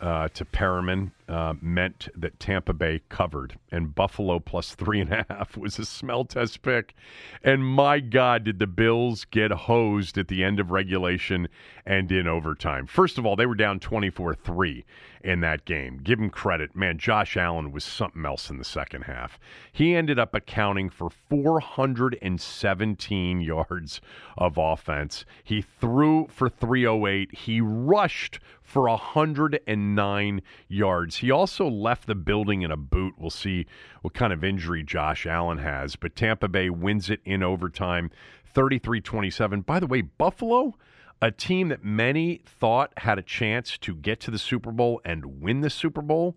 [0.00, 5.24] uh, to Perriman, uh, meant that Tampa Bay covered, and Buffalo plus three and a
[5.30, 6.96] half was a smell test pick.
[7.44, 11.46] And my God, did the Bills get hosed at the end of regulation
[11.86, 12.86] and in overtime?
[12.86, 14.84] First of all, they were down 24 3
[15.22, 15.98] in that game.
[16.02, 16.76] Give him credit.
[16.76, 19.38] Man, Josh Allen was something else in the second half.
[19.72, 24.00] He ended up accounting for 417 yards
[24.36, 25.24] of offense.
[25.42, 27.34] He threw for 308.
[27.34, 31.16] He rushed for 109 yards.
[31.16, 33.14] He also left the building in a boot.
[33.18, 33.66] We'll see
[34.02, 35.96] what kind of injury Josh Allen has.
[35.96, 38.10] But Tampa Bay wins it in overtime
[38.44, 39.62] 33 27.
[39.62, 40.74] By the way, Buffalo,
[41.20, 45.40] a team that many thought had a chance to get to the Super Bowl and
[45.40, 46.36] win the Super Bowl.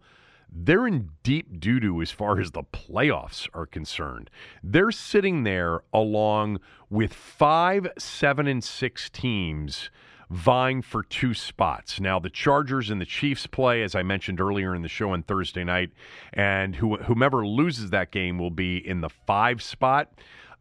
[0.53, 4.29] They're in deep doo doo as far as the playoffs are concerned.
[4.61, 6.59] They're sitting there along
[6.89, 9.89] with five, seven, and six teams
[10.29, 11.99] vying for two spots.
[11.99, 15.23] Now, the Chargers and the Chiefs play, as I mentioned earlier in the show on
[15.23, 15.91] Thursday night,
[16.33, 20.09] and whomever loses that game will be in the five spot.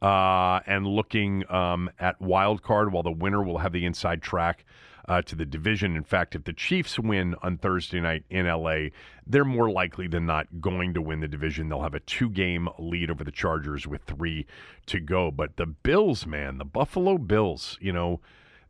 [0.02, 4.64] Uh, and looking um, at wild card, while the winner will have the inside track
[5.10, 5.96] uh, to the division.
[5.96, 8.90] In fact, if the Chiefs win on Thursday night in LA,
[9.26, 11.68] they're more likely than not going to win the division.
[11.68, 14.46] They'll have a two game lead over the Chargers with three
[14.86, 15.32] to go.
[15.32, 18.20] But the Bills, man, the Buffalo Bills, you know,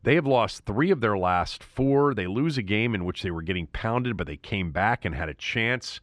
[0.03, 2.15] they have lost three of their last four.
[2.15, 5.13] They lose a game in which they were getting pounded, but they came back and
[5.13, 6.01] had a chance.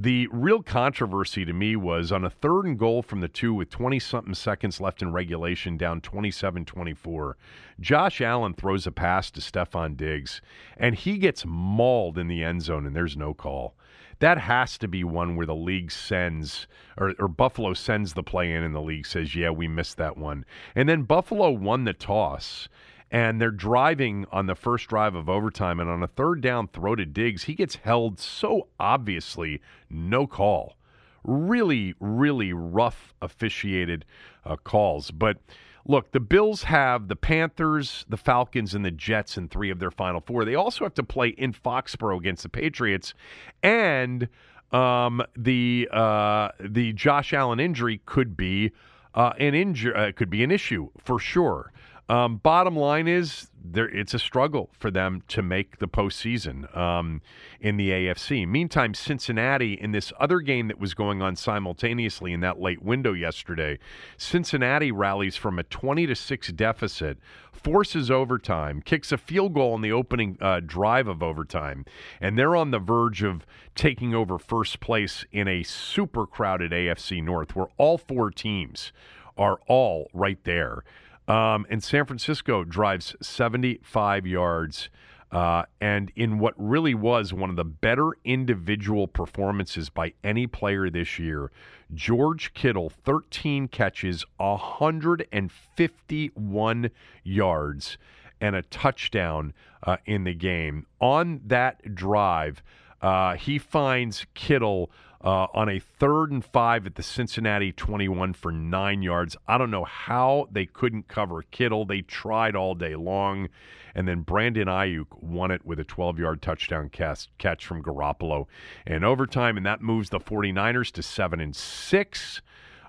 [0.00, 3.68] The real controversy to me was on a third and goal from the two with
[3.68, 7.36] 20 something seconds left in regulation, down 27 24.
[7.80, 10.40] Josh Allen throws a pass to Stefon Diggs,
[10.76, 13.74] and he gets mauled in the end zone, and there's no call.
[14.20, 18.52] That has to be one where the league sends, or, or Buffalo sends the play
[18.52, 20.44] in, and the league says, Yeah, we missed that one.
[20.76, 22.68] And then Buffalo won the toss
[23.10, 25.80] and they're driving on the first drive of overtime.
[25.80, 30.76] And on a third down throw to Diggs, he gets held so obviously no call.
[31.24, 34.04] Really, really rough officiated
[34.44, 35.10] uh, calls.
[35.10, 35.38] But
[35.86, 39.90] look, the Bills have the Panthers, the Falcons, and the Jets in three of their
[39.90, 40.44] final four.
[40.44, 43.14] They also have to play in Foxborough against the Patriots.
[43.62, 44.28] And
[44.70, 48.72] um, the uh, the Josh Allen injury could be
[49.14, 51.72] uh, an injury, uh, could be an issue for sure.
[52.08, 57.20] Um, bottom line is, there it's a struggle for them to make the postseason um,
[57.60, 58.48] in the AFC.
[58.48, 63.12] Meantime, Cincinnati in this other game that was going on simultaneously in that late window
[63.12, 63.78] yesterday,
[64.16, 67.18] Cincinnati rallies from a twenty to six deficit,
[67.52, 71.84] forces overtime, kicks a field goal in the opening uh, drive of overtime,
[72.22, 73.44] and they're on the verge of
[73.74, 78.92] taking over first place in a super crowded AFC North, where all four teams
[79.36, 80.82] are all right there.
[81.28, 84.88] Um, and San Francisco drives 75 yards.
[85.30, 90.88] Uh, and in what really was one of the better individual performances by any player
[90.88, 91.52] this year,
[91.92, 96.90] George Kittle, 13 catches, 151
[97.24, 97.98] yards,
[98.40, 99.52] and a touchdown
[99.82, 100.86] uh, in the game.
[100.98, 102.62] On that drive,
[103.02, 104.90] uh, he finds Kittle
[105.22, 109.36] uh, on a third and five at the Cincinnati 21 for nine yards.
[109.48, 111.84] I don't know how they couldn't cover Kittle.
[111.84, 113.48] They tried all day long.
[113.94, 118.46] And then Brandon Aiyuk won it with a 12 yard touchdown catch, catch from Garoppolo
[118.86, 119.56] in overtime.
[119.56, 122.42] And that moves the 49ers to 7 and 6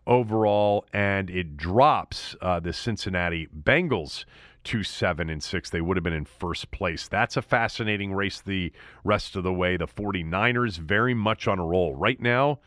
[0.05, 0.85] overall.
[0.93, 4.25] And it drops uh, the Cincinnati Bengals
[4.69, 5.71] to seven and six.
[5.71, 7.07] They would have been in first place.
[7.07, 8.71] That's a fascinating race the
[9.03, 9.77] rest of the way.
[9.77, 11.95] The 49ers very much on a roll.
[11.95, 12.59] Right now,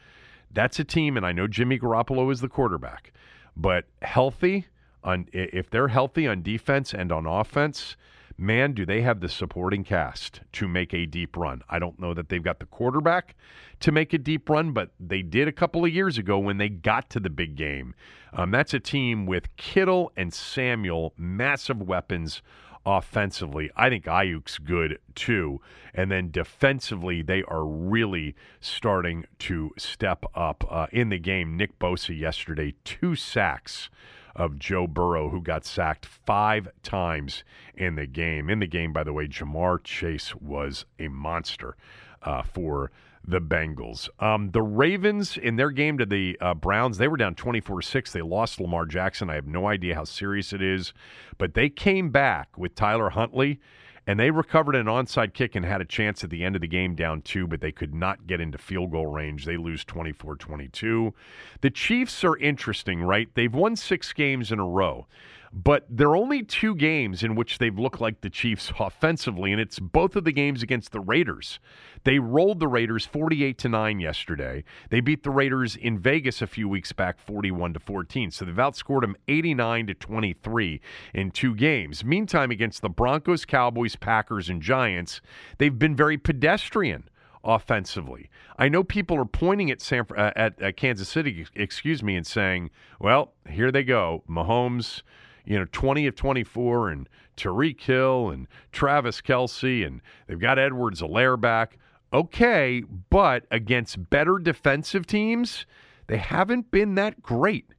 [0.50, 3.12] that's a team, and I know Jimmy Garoppolo is the quarterback,
[3.56, 4.66] but healthy
[5.04, 7.96] on if they're healthy on defense and on offense,
[8.36, 11.62] man, do they have the supporting cast to make a deep run.
[11.68, 13.34] I don't know that they've got the quarterback
[13.80, 16.68] to make a deep run, but they did a couple of years ago when they
[16.68, 17.94] got to the big game.
[18.32, 22.42] Um, that's a team with Kittle and Samuel, massive weapons
[22.84, 23.70] offensively.
[23.76, 25.60] I think Aiyuk's good too.
[25.94, 31.56] And then defensively, they are really starting to step up uh, in the game.
[31.56, 33.90] Nick Bosa yesterday, two sacks
[34.34, 37.44] of Joe Burrow, who got sacked five times
[37.74, 38.48] in the game.
[38.48, 41.76] In the game, by the way, Ja'Marr Chase was a monster
[42.22, 42.90] uh, for
[43.24, 44.08] the Bengals.
[44.20, 48.12] Um, the Ravens, in their game to the uh, Browns, they were down 24 6.
[48.12, 49.30] They lost Lamar Jackson.
[49.30, 50.92] I have no idea how serious it is,
[51.38, 53.60] but they came back with Tyler Huntley
[54.06, 56.68] and they recovered an onside kick and had a chance at the end of the
[56.68, 59.44] game down two, but they could not get into field goal range.
[59.44, 61.14] They lose 24 22.
[61.60, 63.28] The Chiefs are interesting, right?
[63.34, 65.06] They've won six games in a row.
[65.52, 69.60] But there are only two games in which they've looked like the Chiefs offensively, and
[69.60, 71.60] it's both of the games against the Raiders.
[72.04, 74.64] They rolled the Raiders 48 to 9 yesterday.
[74.88, 78.30] They beat the Raiders in Vegas a few weeks back 41 to 14.
[78.30, 80.80] So they've outscored them 89 to 23
[81.12, 82.02] in two games.
[82.02, 85.20] Meantime, against the Broncos, Cowboys, Packers, and Giants,
[85.58, 87.04] they've been very pedestrian
[87.44, 88.30] offensively.
[88.58, 92.26] I know people are pointing at San uh, at, at Kansas City, excuse me, and
[92.26, 92.70] saying,
[93.00, 95.02] "Well, here they go, Mahomes."
[95.44, 101.40] You know, 20 of 24 and Tyreek Hill and Travis Kelce, and they've got Edwards-Helaire
[101.40, 101.78] back.
[102.12, 105.66] Okay, but against better defensive teams,
[106.06, 107.72] they haven't been that great.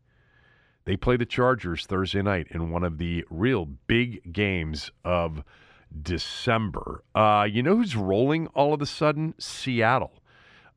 [0.85, 5.44] They play the Chargers Thursday night in one of the real big games of
[6.02, 7.03] December.
[7.15, 9.34] Uh, you know who's rolling all of a sudden?
[9.38, 10.23] Seattle.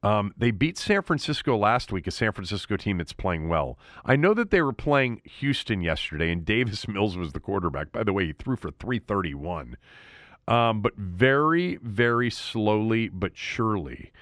[0.02, 3.78] Um, they beat San Francisco last week, a San Francisco team that's playing well.
[4.04, 7.92] I know that they were playing Houston yesterday, and Davis Mills was the quarterback.
[7.92, 9.76] By the way, he threw for 331.
[10.48, 14.12] Um, but very, very slowly but surely,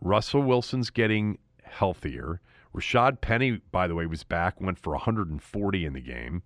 [0.00, 2.40] Russell Wilson's getting healthier.
[2.74, 6.42] Rashad Penny, by the way, was back, went for 140 in the game.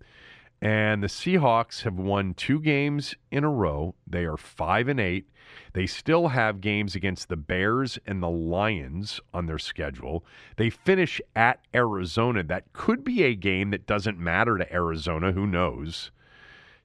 [0.63, 3.95] And the Seahawks have won two games in a row.
[4.07, 5.29] They are five and eight.
[5.73, 10.23] They still have games against the Bears and the Lions on their schedule.
[10.55, 12.43] They finish at Arizona.
[12.43, 15.33] That could be a game that doesn't matter to Arizona.
[15.33, 16.11] Who knows?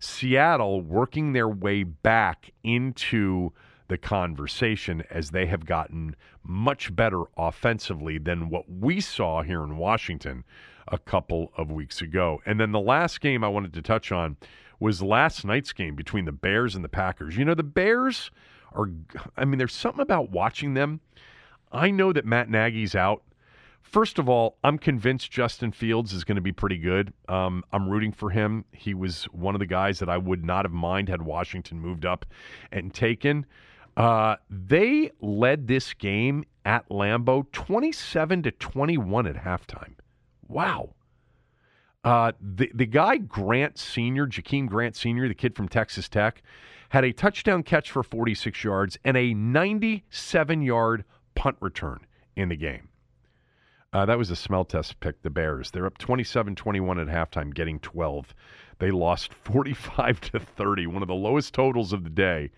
[0.01, 3.53] Seattle working their way back into
[3.87, 9.77] the conversation as they have gotten much better offensively than what we saw here in
[9.77, 10.43] Washington
[10.91, 12.41] a couple of weeks ago.
[12.47, 14.37] And then the last game I wanted to touch on
[14.81, 17.37] was last night's game between the Bears and the Packers.
[17.37, 18.31] You know, the Bears
[18.73, 18.91] are,
[19.37, 21.01] I mean, there's something about watching them.
[21.73, 23.23] I know that Matt Nagy's out.
[23.83, 27.13] First of all, I'm convinced Justin Fields is going to be pretty good.
[27.29, 28.65] Um, I'm rooting for him.
[28.73, 32.05] He was one of the guys that I would not have mind had Washington moved
[32.05, 32.27] up
[32.71, 33.47] and taken.
[33.97, 39.95] Uh, they led this game at Lambeau 27 to 21 at halftime.
[40.49, 40.95] Wow.
[42.05, 46.43] Uh, the the guy Grant Senior, Jakeem Grant Senior, the kid from Texas Tech,
[46.91, 51.05] had a touchdown catch for 46 yards and a 97 yard
[51.35, 52.07] punt return
[52.37, 52.89] in the game.
[53.93, 55.71] Uh, that was a smell test pick, the Bears.
[55.71, 58.35] They're up 27 21 at halftime, getting 12.
[58.79, 60.87] They lost 45 to 30.
[60.87, 62.51] One of the lowest totals of the day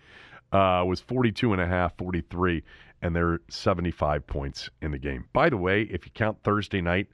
[0.51, 2.63] uh, was 42 and a half, 43,
[3.01, 5.25] and they're 75 points in the game.
[5.33, 7.07] By the way, if you count Thursday night,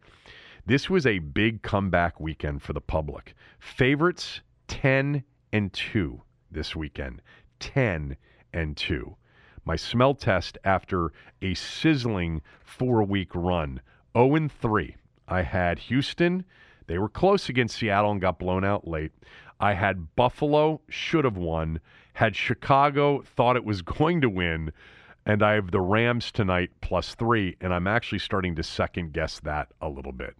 [0.68, 3.34] this was a big comeback weekend for the public.
[3.58, 5.24] Favorites 10
[5.54, 6.22] and 2
[6.52, 7.22] this weekend.
[7.62, 8.18] 10
[8.52, 9.16] and 2.
[9.64, 13.80] My smell test after a sizzling four week run
[14.14, 14.98] 0 and 3.
[15.30, 16.44] I had Houston.
[16.88, 19.14] They were close against Seattle and got blown out late.
[19.62, 21.80] I had Buffalo, should have won.
[22.14, 24.74] Had Chicago, thought it was going to win.
[25.28, 27.58] And I have the Rams tonight plus three.
[27.60, 30.36] And I'm actually starting to second guess that a little bit.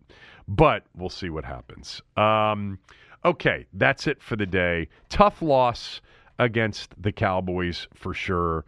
[0.48, 2.02] But we'll see what happens.
[2.16, 2.80] Um,
[3.26, 4.88] okay, that's it for the day.
[5.10, 6.00] Tough loss
[6.40, 8.64] against the Cowboys for sure.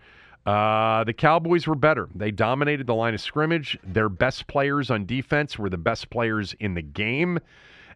[0.45, 2.09] Uh, the Cowboys were better.
[2.13, 3.77] They dominated the line of scrimmage.
[3.83, 7.39] Their best players on defense were the best players in the game.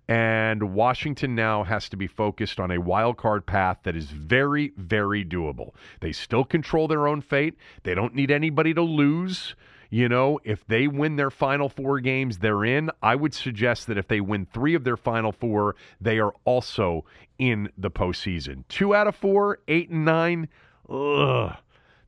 [0.07, 4.73] And Washington now has to be focused on a wild card path that is very,
[4.75, 5.71] very doable.
[6.01, 7.55] They still control their own fate.
[7.83, 9.55] They don't need anybody to lose.
[9.89, 12.89] You know, if they win their final four games, they're in.
[13.01, 17.05] I would suggest that if they win three of their final four, they are also
[17.37, 18.63] in the postseason.
[18.69, 20.49] Two out of four, eight and nine.
[20.89, 21.55] Ugh.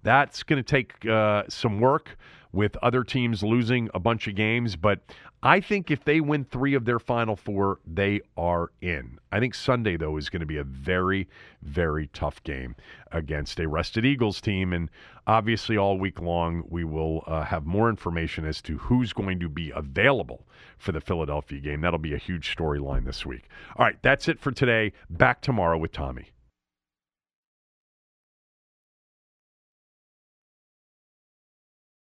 [0.01, 2.17] That's going to take uh, some work
[2.55, 4.99] with other teams losing a bunch of games, but
[5.43, 9.19] I think if they win three of their final four, they are in.
[9.31, 11.27] I think Sunday, though, is going to be a very,
[11.61, 12.75] very tough game
[13.11, 14.73] against a rested Eagles team.
[14.73, 14.89] And
[15.27, 19.49] obviously, all week long, we will uh, have more information as to who's going to
[19.49, 21.81] be available for the Philadelphia game.
[21.81, 23.49] That'll be a huge storyline this week.
[23.75, 24.93] All right, that's it for today.
[25.09, 26.31] Back tomorrow with Tommy.